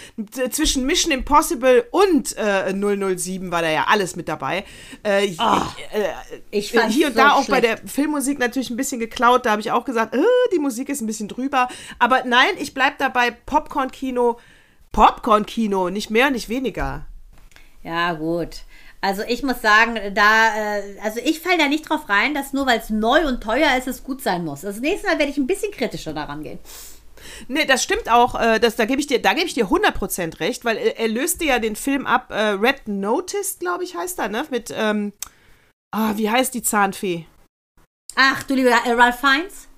[0.50, 4.64] zwischen Mission Impossible und äh, 007 war da ja alles mit dabei.
[5.04, 6.08] Äh, ich, äh,
[6.50, 7.64] Ich äh, hier und so da auch bei schlecht.
[7.82, 9.44] der Filmmusik natürlich ein bisschen geklaut.
[9.44, 10.22] Da habe ich auch gesagt, äh,
[10.54, 11.68] die Musik ist ein bisschen drüber.
[11.98, 13.30] Aber nein, ich bleib dabei.
[13.30, 14.38] Popcorn-Kino.
[14.92, 17.04] Popcorn-Kino, nicht mehr, nicht weniger.
[17.82, 18.62] Ja, gut.
[19.00, 22.66] Also ich muss sagen, da, äh, also ich falle da nicht drauf rein, dass nur
[22.66, 24.62] weil es neu und teuer ist, es gut sein muss.
[24.62, 26.58] Das nächste Mal werde ich ein bisschen kritischer daran gehen.
[27.46, 28.40] Nee, das stimmt auch.
[28.40, 31.08] Äh, das, da gebe ich dir, da gebe ich dir 100% recht, weil er, er
[31.08, 32.30] löste ja den Film ab.
[32.30, 34.44] Äh, Red Notice, glaube ich, heißt er, ne?
[34.50, 35.12] Mit, ähm,
[35.94, 37.26] ah, wie heißt die Zahnfee?
[38.16, 39.68] Ach, du lieber äh, Ralph Fiennes?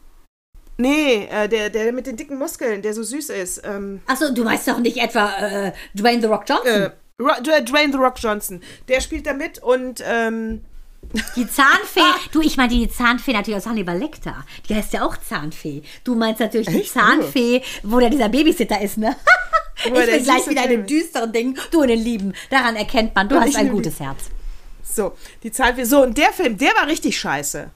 [0.79, 3.62] Nee, äh, der, der mit den dicken Muskeln, der so süß ist.
[3.64, 6.93] Ähm, Achso, du meinst doch nicht etwa Dwayne The Rock Johnson?
[7.29, 8.62] Äh, Dwayne The Rock Johnson.
[8.89, 10.62] Der spielt da mit und ähm,
[11.37, 12.01] Die Zahnfee.
[12.33, 14.45] Du, ich meine die Zahnfee natürlich aus Hannibal Lecter.
[14.68, 15.83] Die heißt ja auch Zahnfee.
[16.05, 16.93] Du meinst natürlich die Echt?
[16.93, 19.16] Zahnfee, wo da dieser Babysitter ist, ne?
[19.83, 21.59] Ich bin gleich wieder in dem düsteren Ding.
[21.71, 22.35] Du in den Lieben.
[22.51, 24.25] Daran erkennt man, du Und hast ein gutes Herz.
[24.83, 25.85] so, die Zahnfee.
[25.85, 27.71] So, und der Film, der war richtig scheiße.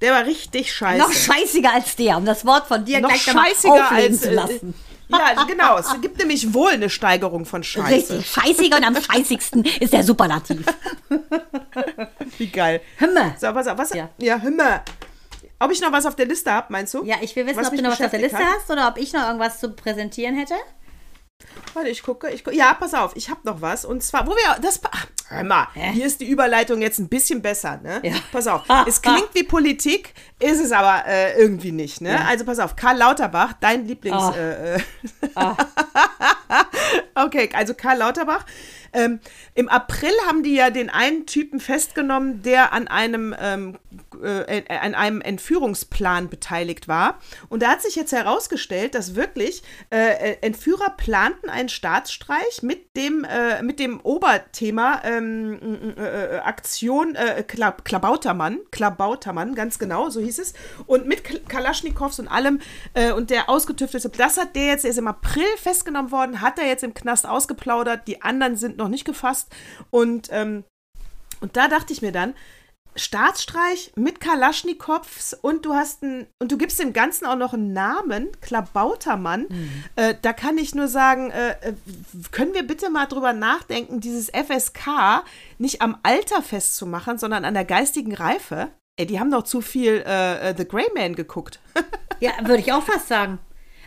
[0.00, 0.98] Der war richtig scheiße.
[0.98, 4.20] Noch scheißiger als der, um das Wort von dir Noch gleich nochmal scheißiger aufleben als.
[4.20, 4.74] zu äh, lassen.
[5.08, 5.78] Ja, genau.
[5.78, 8.14] Es gibt nämlich wohl eine Steigerung von Scheiße.
[8.14, 10.64] Richtig, scheißiger und am scheißigsten ist der Superlativ.
[12.36, 12.80] Wie geil.
[12.98, 13.34] Himmel.
[13.38, 13.94] So, pass auf, was?
[13.94, 14.10] Ja.
[14.18, 14.82] Ja, mal.
[15.60, 17.04] Ob ich noch was auf der Liste habe, meinst du?
[17.04, 18.44] Ja, ich will wissen, Was ob du noch was auf der Liste hat?
[18.58, 20.54] hast oder ob ich noch irgendwas zu präsentieren hätte.
[21.74, 22.30] Warte, ich gucke.
[22.30, 23.84] Ich gu ja, pass auf, ich habe noch was.
[23.84, 24.58] Und zwar, wo wir.
[24.60, 28.00] Das, ach, hör mal, hier ist die Überleitung jetzt ein bisschen besser, ne?
[28.02, 28.14] Ja.
[28.32, 28.62] Pass auf.
[28.86, 32.26] Es klingt wie Politik, ist es aber äh, irgendwie nicht, ne?
[32.26, 34.16] Also pass auf, Karl Lauterbach, dein Lieblings.
[34.16, 34.34] Ah.
[34.36, 34.80] Äh, äh,
[37.24, 38.44] okay, also Karl Lauterbach.
[38.92, 39.20] Ähm,
[39.54, 43.78] Im April haben die ja den einen Typen festgenommen, der an einem, ähm,
[44.22, 47.18] äh, äh, an einem Entführungsplan beteiligt war.
[47.48, 52.96] Und da hat sich jetzt herausgestellt, dass wirklich äh, äh, Entführer planten einen Staatsstreich mit
[52.96, 57.16] dem, äh, mit dem Oberthema ähm, äh, Aktion
[57.46, 60.54] Kla Klabautermann, Klabautermann, ganz genau, so hieß es.
[60.86, 62.60] Und mit Kal- Kalaschnikows und allem
[63.16, 66.66] und der ausgetüftete, das hat der jetzt, der ist im April festgenommen worden, hat er
[66.66, 69.48] jetzt im Knast ausgeplaudert, die anderen sind noch nicht gefasst.
[69.90, 70.64] Und, ähm,
[71.40, 72.34] und da dachte ich mir dann,
[72.96, 77.72] Staatsstreich mit Kalaschnikows und du hast ein, und du gibst dem Ganzen auch noch einen
[77.72, 79.46] Namen, Klabautermann.
[79.96, 81.74] Äh, da kann ich nur sagen, äh, äh,
[82.32, 85.24] können wir bitte mal drüber nachdenken, dieses FSK
[85.58, 88.70] nicht am Alter festzumachen, sondern an der geistigen Reife?
[88.96, 91.60] Ey, die haben doch zu viel äh, äh, The Grey Man geguckt.
[92.20, 93.38] Ja, würde ich auch fast sagen.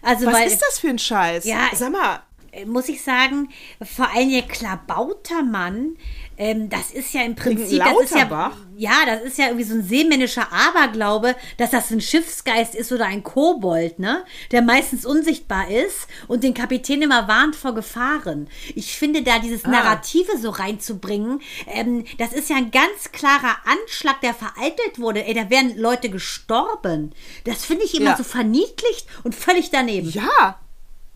[0.02, 1.44] Also, Was weil, ist das für ein Scheiß?
[1.44, 2.22] Ja, Sag mal,
[2.66, 3.50] muss ich sagen,
[3.82, 5.96] vor allem ihr Klabautermann,
[6.38, 9.76] ähm, das ist ja im Prinzip, das ist ja, ja, das ist ja irgendwie so
[9.76, 15.70] ein seemännischer Aberglaube, dass das ein Schiffsgeist ist oder ein Kobold, ne, der meistens unsichtbar
[15.70, 18.50] ist und den Kapitän immer warnt vor Gefahren.
[18.76, 24.20] Ich finde da dieses Narrative so reinzubringen, ähm, das ist ja ein ganz klarer Anschlag,
[24.22, 25.26] der vereitelt wurde.
[25.26, 27.14] Ey, da wären Leute gestorben.
[27.46, 28.18] Das finde ich immer Ja.
[28.18, 30.10] so verniedlicht und völlig daneben.
[30.10, 30.60] Ja.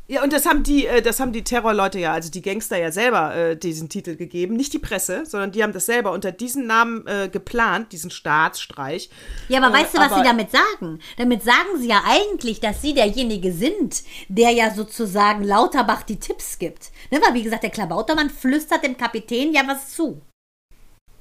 [0.07, 2.91] Ja, und das haben die, äh, das haben die Terrorleute ja, also die Gangster ja
[2.91, 4.55] selber äh, diesen Titel gegeben.
[4.55, 9.09] Nicht die Presse, sondern die haben das selber unter diesem Namen äh, geplant, diesen Staatsstreich.
[9.47, 10.99] Ja, aber Äh, weißt du, was sie damit sagen?
[11.17, 16.59] Damit sagen sie ja eigentlich, dass sie derjenige sind, der ja sozusagen Lauterbach die Tipps
[16.59, 16.91] gibt.
[17.09, 20.21] Ne, weil, wie gesagt, der Klabautermann flüstert dem Kapitän ja was zu.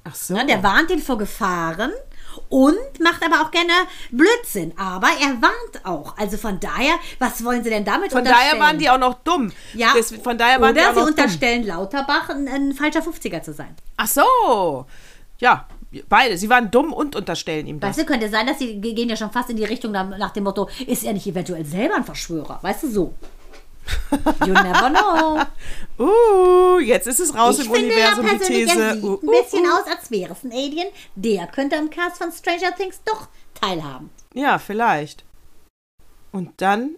[0.05, 0.35] Ach so.
[0.35, 1.93] Ne, der warnt ihn vor Gefahren
[2.49, 3.73] und macht aber auch gerne
[4.11, 4.73] Blödsinn.
[4.79, 6.17] Aber er warnt auch.
[6.19, 8.51] Also von daher, was wollen sie denn damit von unterstellen?
[8.53, 9.53] daher waren die auch noch dumm.
[9.75, 11.15] Ja, Das, von daher waren die oder auch sie noch dumm.
[11.15, 13.75] unterstellen Lauterbach, ein, ein falscher 50er zu sein.
[13.97, 14.87] Ach so.
[15.39, 15.67] Ja,
[16.09, 16.37] beide.
[16.39, 17.91] Sie waren dumm und unterstellen ihm das.
[17.91, 20.45] Weißt du, könnte sein, dass sie gehen ja schon fast in die Richtung nach dem
[20.45, 22.59] Motto, ist er nicht eventuell selber ein Verschwörer?
[22.63, 23.15] Weißt du, so.
[24.47, 25.43] You never know.
[25.97, 28.95] Uh, jetzt ist es raus ich im finde Universum ja die These.
[28.95, 29.69] sieht Uh, ein uh, bisschen uh.
[29.69, 30.89] aus, als wäre es ein Alien.
[31.15, 34.11] Der könnte am Cast von Stranger Things doch teilhaben.
[34.35, 35.25] Ja, vielleicht.
[36.33, 36.97] Und dann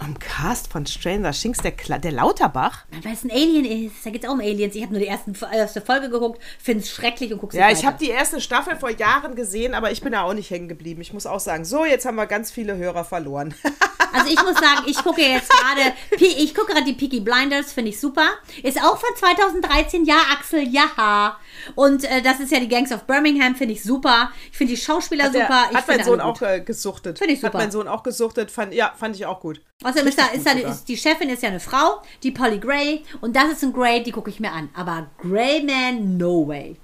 [0.00, 2.86] am Cast von Stranger Things der, Kla der Lauterbach.
[3.02, 4.04] Weil es ein Alien ist.
[4.04, 4.74] Da geht es auch um Aliens.
[4.74, 7.84] Ich habe nur die ersten, erste Folge geguckt, finde es schrecklich und gucke Ja, ich
[7.84, 11.00] habe die erste Staffel vor Jahren gesehen, aber ich bin da auch nicht hängen geblieben.
[11.02, 13.54] Ich muss auch sagen, so, jetzt haben wir ganz viele Hörer verloren.
[14.12, 17.90] Also ich muss sagen, ich gucke jetzt gerade, ich gucke gerade die Peaky Blinders, finde
[17.90, 18.26] ich super.
[18.62, 21.36] Ist auch von 2013, ja, Axel, ja.
[21.74, 24.32] Und äh, das ist ja die Gangs of Birmingham, finde ich super.
[24.50, 25.68] Ich finde die Schauspieler Der, super.
[25.70, 27.18] Ich hat mein Sohn auch äh, gesuchtet.
[27.18, 27.58] Finde ich Hat super.
[27.58, 28.50] mein Sohn auch gesuchtet.
[28.50, 29.60] Fand, ja, fand ich auch gut.
[29.90, 33.02] Außerdem ist, da, ist, da, ist die Chefin ist ja eine Frau, die Polly Gray.
[33.20, 34.68] Und das ist ein Grey, die gucke ich mir an.
[34.74, 36.76] Aber Greyman, no way.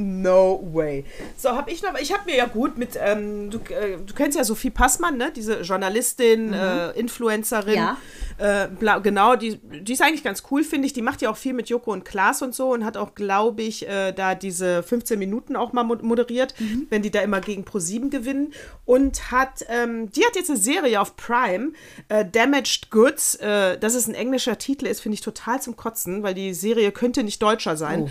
[0.00, 1.04] No way.
[1.36, 4.38] So, habe ich noch, ich habe mir ja gut mit, ähm, du, äh, du kennst
[4.38, 5.32] ja Sophie Passmann, ne?
[5.34, 7.74] Diese Journalistin, äh, Influencerin.
[7.74, 7.96] Ja.
[8.38, 10.92] Äh, bla, genau, die, die ist eigentlich ganz cool, finde ich.
[10.92, 13.62] Die macht ja auch viel mit Joko und Klaas und so und hat auch, glaube
[13.62, 16.54] ich, äh, da diese 15 Minuten auch mal mo- moderiert,
[16.90, 18.52] wenn die da immer gegen Pro7 gewinnen.
[18.84, 21.72] Und hat, ähm, die hat jetzt eine Serie auf Prime,
[22.08, 23.34] äh, Damaged Goods.
[23.34, 26.92] Äh, dass es ein englischer Titel ist, finde ich total zum Kotzen, weil die Serie
[26.92, 28.04] könnte nicht deutscher sein.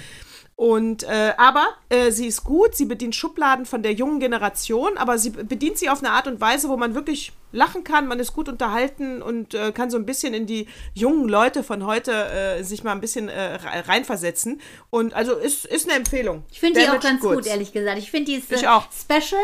[0.58, 5.20] Und äh, aber äh, sie ist gut, sie bedient Schubladen von der jungen Generation, aber
[5.20, 8.34] sie bedient sie auf eine Art und Weise, wo man wirklich lachen kann, man ist
[8.34, 12.64] gut unterhalten und äh, kann so ein bisschen in die jungen Leute von heute äh,
[12.64, 13.54] sich mal ein bisschen äh,
[13.88, 14.60] reinversetzen.
[14.90, 16.44] Und also ist, ist eine Empfehlung.
[16.52, 18.00] Ich finde die auch ganz gut, ehrlich gesagt.
[18.00, 18.88] Ich finde die ist auch.
[18.92, 19.40] special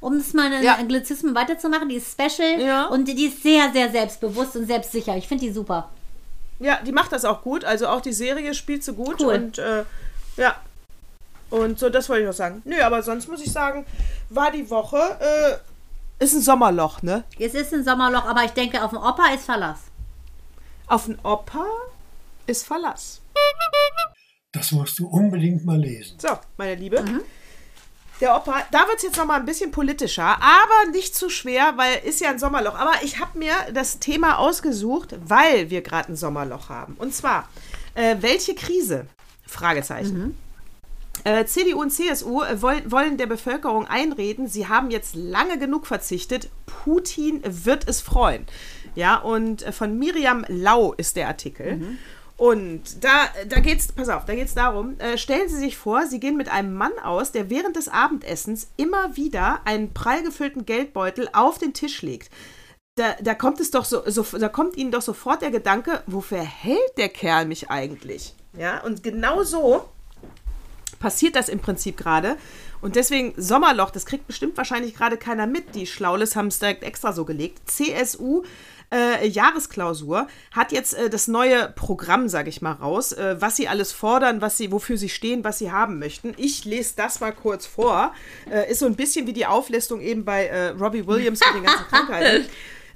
[0.00, 0.74] um es mal einen Ja.
[0.74, 2.88] Anglizismen weiterzumachen, die ist special Ja.
[2.88, 5.16] und die ist sehr, sehr selbstbewusst und selbstsicher.
[5.16, 5.88] Ich finde die super.
[6.60, 7.64] Ja, die macht das auch gut.
[7.64, 9.20] Also auch die Serie spielt sie gut.
[9.20, 9.32] Cool.
[9.34, 9.84] Und äh,
[10.38, 10.56] ja.
[11.50, 12.62] Und so, das wollte ich noch sagen.
[12.64, 13.86] Nö, aber sonst muss ich sagen,
[14.28, 17.24] war die Woche, äh, ist ein Sommerloch, ne?
[17.38, 19.78] Es ist ein Sommerloch, aber ich denke, auf dem Opa ist Verlass.
[20.86, 21.64] Auf den Opa
[22.46, 23.20] ist Verlass.
[24.52, 26.18] Das musst du unbedingt mal lesen.
[26.18, 27.04] So, meine Liebe.
[28.20, 32.00] Der Opa, da wird es jetzt nochmal ein bisschen politischer, aber nicht zu schwer, weil
[32.04, 32.74] ist ja ein Sommerloch.
[32.74, 36.94] Aber ich habe mir das Thema ausgesucht, weil wir gerade ein Sommerloch haben.
[36.98, 37.48] Und zwar,
[37.94, 39.06] äh, welche Krise?
[39.48, 40.36] Fragezeichen.
[41.24, 45.86] Äh, CDU und CSU äh, wollen, wollen der Bevölkerung einreden, sie haben jetzt lange genug
[45.86, 46.48] verzichtet.
[46.66, 48.46] Putin wird es freuen.
[48.94, 51.80] Ja, und äh, von Miriam Lau ist der Artikel.
[52.36, 56.20] Und da, da geht's, pass auf, da geht's darum, äh, stellen Sie sich vor, Sie
[56.20, 61.28] gehen mit einem Mann aus, der während des Abendessens immer wieder einen prall gefüllten Geldbeutel
[61.32, 62.30] auf den Tisch legt.
[62.98, 66.40] Da, da kommt es doch so, so, da kommt Ihnen doch sofort der Gedanke, wofür
[66.42, 68.34] hält der Kerl mich eigentlich?
[68.58, 69.88] Ja, und genau so
[70.98, 72.36] passiert das im Prinzip gerade.
[72.80, 75.76] Und deswegen Sommerloch, das kriegt bestimmt wahrscheinlich gerade keiner mit.
[75.76, 77.70] Die Schlaules haben es direkt extra so gelegt.
[77.70, 78.42] CSU
[78.92, 83.68] äh, Jahresklausur hat jetzt äh, das neue Programm, sage ich mal, raus, äh, was sie
[83.68, 86.34] alles fordern, was sie, wofür sie stehen, was sie haben möchten.
[86.36, 88.12] Ich lese das mal kurz vor.
[88.50, 91.64] Äh, ist so ein bisschen wie die Auflistung eben bei äh, Robbie Williams mit den
[91.64, 92.46] ganzen Krankheiten.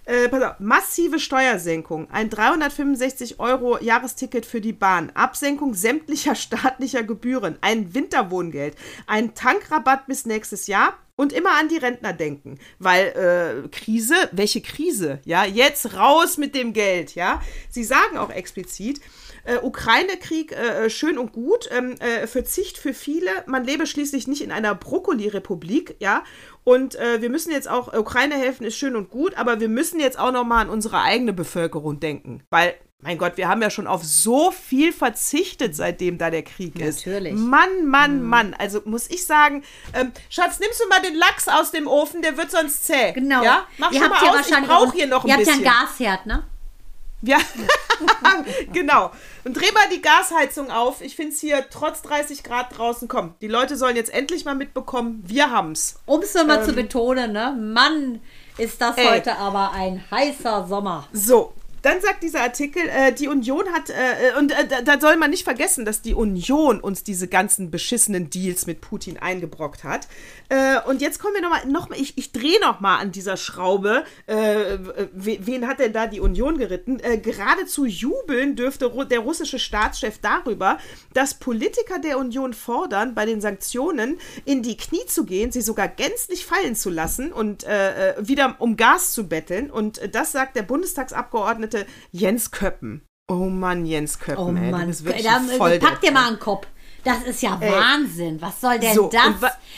[0.04, 7.04] Äh, pass auf, massive Steuersenkung, ein 365 Euro Jahresticket für die Bahn, Absenkung sämtlicher staatlicher
[7.04, 8.76] Gebühren, ein Winterwohngeld,
[9.06, 10.94] ein Tankrabatt bis nächstes Jahr.
[11.14, 15.20] Und immer an die Rentner denken, weil äh, Krise, welche Krise?
[15.24, 17.42] Ja, jetzt raus mit dem Geld, ja.
[17.68, 18.98] Sie sagen auch explizit,
[19.44, 23.30] äh, Ukraine-Krieg äh, schön und gut, ähm, äh, Verzicht für viele.
[23.46, 26.22] Man lebe schließlich nicht in einer Brokkoli-Republik, ja.
[26.64, 29.98] Und äh, wir müssen jetzt auch, Ukraine helfen ist schön und gut, aber wir müssen
[30.00, 32.74] jetzt auch noch mal an unsere eigene Bevölkerung denken, weil
[33.04, 37.04] mein Gott, wir haben ja schon auf so viel verzichtet, seitdem da der Krieg ist.
[37.04, 37.32] Natürlich.
[37.34, 38.54] Mann, Mann, Mann.
[38.56, 42.36] Also muss ich sagen, ähm, Schatz, nimmst du mal den Lachs aus dem Ofen, der
[42.36, 43.10] wird sonst zäh.
[43.10, 43.42] Genau.
[43.42, 43.66] Ja?
[43.78, 45.46] Mach ihr schon habt mal aus, ich wahrscheinlich brauche auch- hier noch ein Ihr habt
[45.48, 45.66] ja bisschen.
[45.68, 46.44] einen Gasherd, ne?
[47.24, 47.38] Ja,
[48.72, 49.10] genau.
[49.44, 51.00] Und dreh mal die Gasheizung auf.
[51.00, 53.08] Ich finde es hier trotz 30 Grad draußen.
[53.08, 55.96] Komm, die Leute sollen jetzt endlich mal mitbekommen, wir haben's.
[56.06, 57.56] Um es nochmal zu betonen, ne?
[57.58, 58.20] Mann,
[58.58, 59.06] ist das Ähm.
[59.06, 59.14] Ey.
[59.14, 61.08] heute aber ein heißer Sommer.
[61.12, 61.52] So,
[61.82, 65.44] dann sagt dieser Artikel, äh, die Union hat, äh, und äh, da, soll man nicht
[65.44, 70.06] vergessen, dass die Union uns diese ganzen beschissenen Deals mit Putin eingebrockt hat.
[70.48, 74.04] Äh, und jetzt kommen wir nochmal, noch mal, ich, ich drehe nochmal an dieser Schraube.
[74.26, 74.78] Äh,
[75.12, 77.00] we- wen hat denn da die Union geritten?
[77.00, 80.78] Äh, geradezu jubeln dürfte der russische Staatschef darüber,
[81.14, 85.88] dass Politiker der Union fordern, bei den Sanktionen in die Knie zu gehen, sie sogar
[85.88, 89.70] gänzlich fallen zu lassen und äh, äh, wieder um Gas zu betteln.
[89.70, 91.71] Und äh, das sagt der Bundestagsabgeordnete
[92.10, 93.02] Jens Köppen.
[93.28, 96.12] Oh Mann, Jens Köppen, Oh ey, du Mann, bist wirklich da, Volldepp, pack dir ey.
[96.14, 96.66] mal einen Kopf.
[97.04, 98.40] Das ist ja Wahnsinn.
[98.40, 99.24] Was soll denn So, das?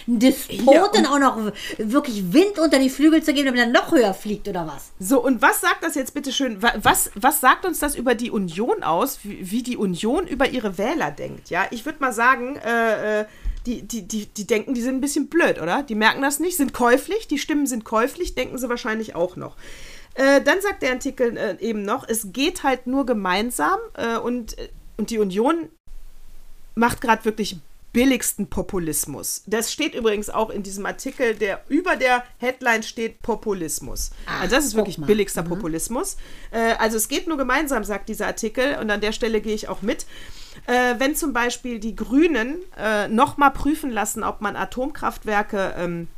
[0.07, 3.67] Ein Ja, Despoten und- auch noch wirklich Wind unter die Flügel zu geben, damit er
[3.69, 4.91] noch höher fliegt oder was?
[4.99, 6.61] So, und was sagt das jetzt bitte schön?
[6.61, 10.51] wa- Was, was sagt uns das über die Union aus, wie, wie die Union über
[10.51, 11.49] ihre Wähler denkt?
[11.49, 13.25] Ja, ich würde mal sagen, äh, äh,
[13.65, 15.83] die, die, die, die denken, die sind ein bisschen blöd, oder?
[15.83, 19.57] Die merken das nicht, sind käuflich, die Stimmen sind käuflich, denken sie wahrscheinlich auch noch.
[20.15, 24.57] Äh, dann sagt der Artikel äh, eben noch, es geht halt nur gemeinsam äh, und,
[24.59, 25.69] äh, und die Union
[26.75, 27.57] macht gerade wirklich
[27.95, 29.45] billigsten Populismus.
[29.47, 34.11] Das steht übrigens auch in diesem Artikel, der über der Headline steht Populismus.
[34.27, 36.17] also das ist wirklich billigster Populismus.
[36.51, 39.69] Äh, also es geht nur gemeinsam, sagt dieser Artikel, und an der Stelle gehe ich
[39.69, 40.07] auch mit.
[40.67, 46.09] Äh, wenn zum Beispiel die Grünen äh, nochmal prüfen lassen, ob man Atomkraftwerke ähm,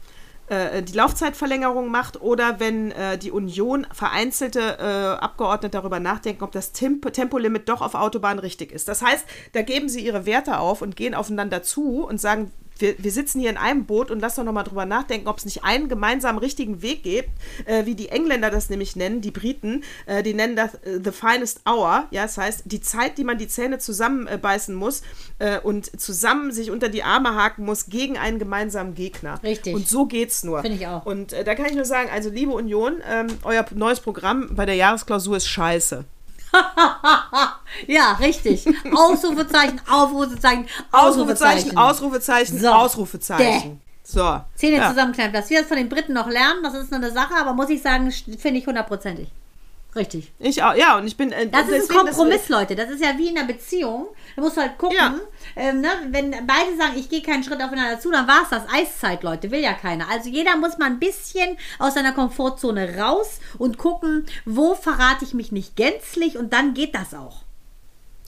[0.48, 6.52] äh, die Laufzeitverlängerung macht oder wenn äh, die Union vereinzelte äh, Abgeordnete darüber nachdenken, ob
[6.52, 8.88] das Temp Tempolimit doch auf Autobahnen richtig ist.
[8.88, 12.94] Das heißt, da geben sie ihre Werte auf und gehen aufeinander zu und sagen, wir,
[12.98, 15.64] wir sitzen hier in einem Boot und lass doch nochmal drüber nachdenken, ob es nicht
[15.64, 17.30] einen gemeinsamen richtigen Weg gibt,
[17.64, 21.12] äh, wie die Engländer das nämlich nennen, die Briten, äh, die nennen das äh, the
[21.12, 25.02] finest hour, ja, das heißt, die Zeit, die man die Zähne zusammenbeißen muss
[25.38, 29.42] äh, und zusammen sich unter die Arme haken muss gegen einen gemeinsamen Gegner.
[29.42, 29.74] Richtig.
[29.74, 30.62] Und so geht's nur.
[30.62, 31.06] Finde ich auch.
[31.06, 34.66] Und äh, da kann ich nur sagen, also liebe Union, ähm, euer neues Programm bei
[34.66, 36.04] der Jahresklausur ist scheiße.
[37.86, 38.64] Ja, richtig.
[38.94, 41.78] Ausrufezeichen, Aufrufezeichen, Ausrufezeichen, Ausrufezeichen.
[41.78, 42.68] Ausrufezeichen, So.
[42.68, 43.80] Ausrufezeichen.
[44.02, 44.40] So.
[44.54, 44.88] Zähne ja.
[44.90, 45.32] zusammenkneifen.
[45.32, 47.68] Dass wir das von den Briten noch lernen, das ist nur eine Sache, aber muss
[47.70, 49.28] ich sagen, finde ich hundertprozentig.
[49.96, 50.30] Richtig.
[50.38, 51.32] Ich auch, ja, und ich bin.
[51.32, 52.76] äh, Das ist ein Kompromiss, Leute.
[52.76, 54.08] Das ist ja wie in einer Beziehung.
[54.36, 55.14] Da musst du halt gucken, Ja.
[55.56, 55.88] Ähm, ne?
[56.10, 58.68] wenn beide sagen, ich gehe keinen Schritt aufeinander zu, dann war es das.
[58.72, 60.08] Eiszeit, Leute, will ja keiner.
[60.10, 65.34] Also jeder muss mal ein bisschen aus seiner Komfortzone raus und gucken, wo verrate ich
[65.34, 67.45] mich nicht gänzlich und dann geht das auch.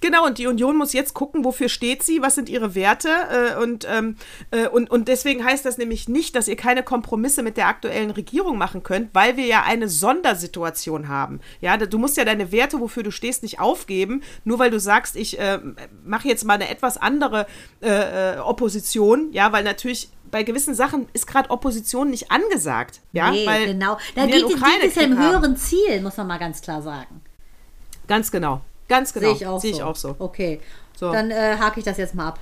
[0.00, 3.08] Genau, und die Union muss jetzt gucken, wofür steht sie, was sind ihre Werte.
[3.08, 4.16] Äh, und, ähm,
[4.50, 8.10] äh, und, und deswegen heißt das nämlich nicht, dass ihr keine Kompromisse mit der aktuellen
[8.10, 11.40] Regierung machen könnt, weil wir ja eine Sondersituation haben.
[11.60, 15.16] Ja, du musst ja deine Werte, wofür du stehst, nicht aufgeben, nur weil du sagst,
[15.16, 15.58] ich äh,
[16.04, 17.46] mache jetzt mal eine etwas andere
[17.80, 19.32] äh, äh, Opposition.
[19.32, 23.00] Ja, weil natürlich bei gewissen Sachen ist gerade Opposition nicht angesagt.
[23.12, 23.98] Ja, nee, weil genau.
[24.14, 27.22] Da geht, geht es ja im höheren Ziel, muss man mal ganz klar sagen.
[28.06, 28.62] Ganz genau.
[28.88, 29.26] Ganz genau.
[29.26, 29.76] Sehe ich auch Sehe so.
[29.76, 30.16] ich auch so.
[30.18, 30.60] Okay.
[30.96, 31.12] So.
[31.12, 32.40] Dann äh, hake ich das jetzt mal ab.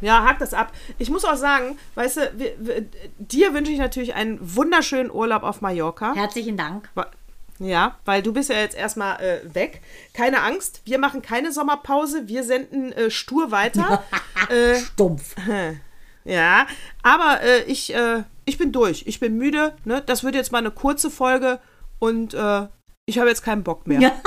[0.00, 0.72] Ja, hakt das ab.
[0.98, 2.84] Ich muss auch sagen, weißt du, wir, wir,
[3.18, 6.14] dir wünsche ich natürlich einen wunderschönen Urlaub auf Mallorca.
[6.14, 6.88] Herzlichen Dank.
[7.58, 9.82] Ja, weil du bist ja jetzt erstmal äh, weg.
[10.14, 14.04] Keine Angst, wir machen keine Sommerpause, wir senden äh, stur weiter.
[14.48, 15.34] äh, Stumpf.
[16.24, 16.66] ja,
[17.02, 19.04] aber äh, ich, äh, ich bin durch.
[19.06, 19.74] Ich bin müde.
[19.84, 20.02] Ne?
[20.06, 21.58] Das wird jetzt mal eine kurze Folge
[21.98, 22.68] und äh,
[23.06, 24.00] ich habe jetzt keinen Bock mehr.
[24.00, 24.12] Ja.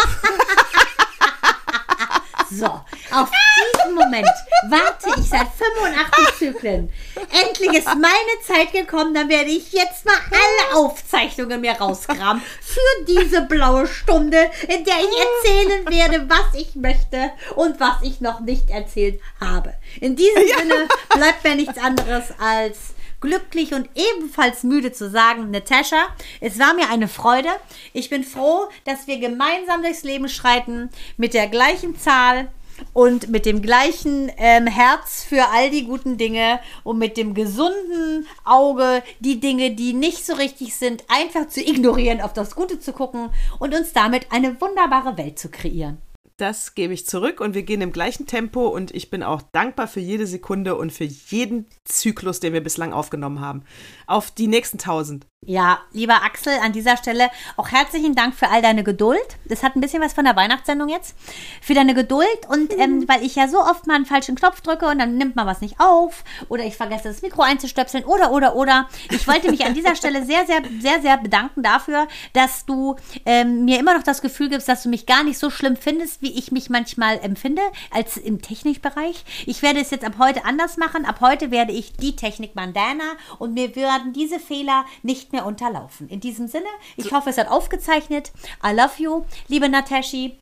[2.53, 4.27] So, auf diesen Moment
[4.67, 6.91] warte ich seit 85 Zyklen.
[7.31, 13.05] Endlich ist meine Zeit gekommen, dann werde ich jetzt mal alle Aufzeichnungen mir rauskramen für
[13.05, 18.41] diese blaue Stunde, in der ich erzählen werde, was ich möchte und was ich noch
[18.41, 19.73] nicht erzählt habe.
[20.01, 26.07] In diesem Sinne bleibt mir nichts anderes als glücklich und ebenfalls müde zu sagen, Natascha,
[26.41, 27.49] es war mir eine Freude.
[27.93, 32.49] Ich bin froh, dass wir gemeinsam durchs Leben schreiten mit der gleichen Zahl
[32.93, 38.27] und mit dem gleichen ähm, Herz für all die guten Dinge und mit dem gesunden
[38.43, 42.91] Auge die Dinge, die nicht so richtig sind, einfach zu ignorieren, auf das Gute zu
[42.91, 45.99] gucken und uns damit eine wunderbare Welt zu kreieren.
[46.37, 49.87] Das gebe ich zurück und wir gehen im gleichen Tempo und ich bin auch dankbar
[49.87, 53.63] für jede Sekunde und für jeden Zyklus, den wir bislang aufgenommen haben.
[54.07, 55.27] Auf die nächsten tausend.
[55.43, 59.17] Ja, lieber Axel, an dieser Stelle auch herzlichen Dank für all deine Geduld.
[59.45, 61.15] Das hat ein bisschen was von der Weihnachtssendung jetzt.
[61.63, 64.85] Für deine Geduld und ähm, weil ich ja so oft mal einen falschen Knopf drücke
[64.85, 68.55] und dann nimmt man was nicht auf oder ich vergesse das Mikro einzustöpseln oder, oder,
[68.55, 68.87] oder.
[69.09, 73.65] Ich wollte mich an dieser Stelle sehr, sehr, sehr, sehr bedanken dafür, dass du ähm,
[73.65, 76.37] mir immer noch das Gefühl gibst, dass du mich gar nicht so schlimm findest, wie
[76.37, 79.25] ich mich manchmal empfinde, als im Technikbereich.
[79.47, 81.03] Ich werde es jetzt ab heute anders machen.
[81.03, 86.09] Ab heute werde ich die Technik Bandana und mir werden diese Fehler nicht mehr unterlaufen.
[86.09, 88.31] In diesem Sinne, ich hoffe, es hat aufgezeichnet.
[88.65, 90.39] I love you, liebe Nataschi.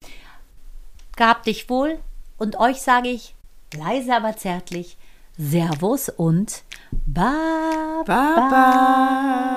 [1.15, 1.99] Gab dich wohl
[2.37, 3.35] und euch sage ich
[3.73, 4.97] leise, aber zärtlich
[5.37, 6.63] Servus und
[7.05, 8.03] Baba.
[8.05, 9.49] Baba.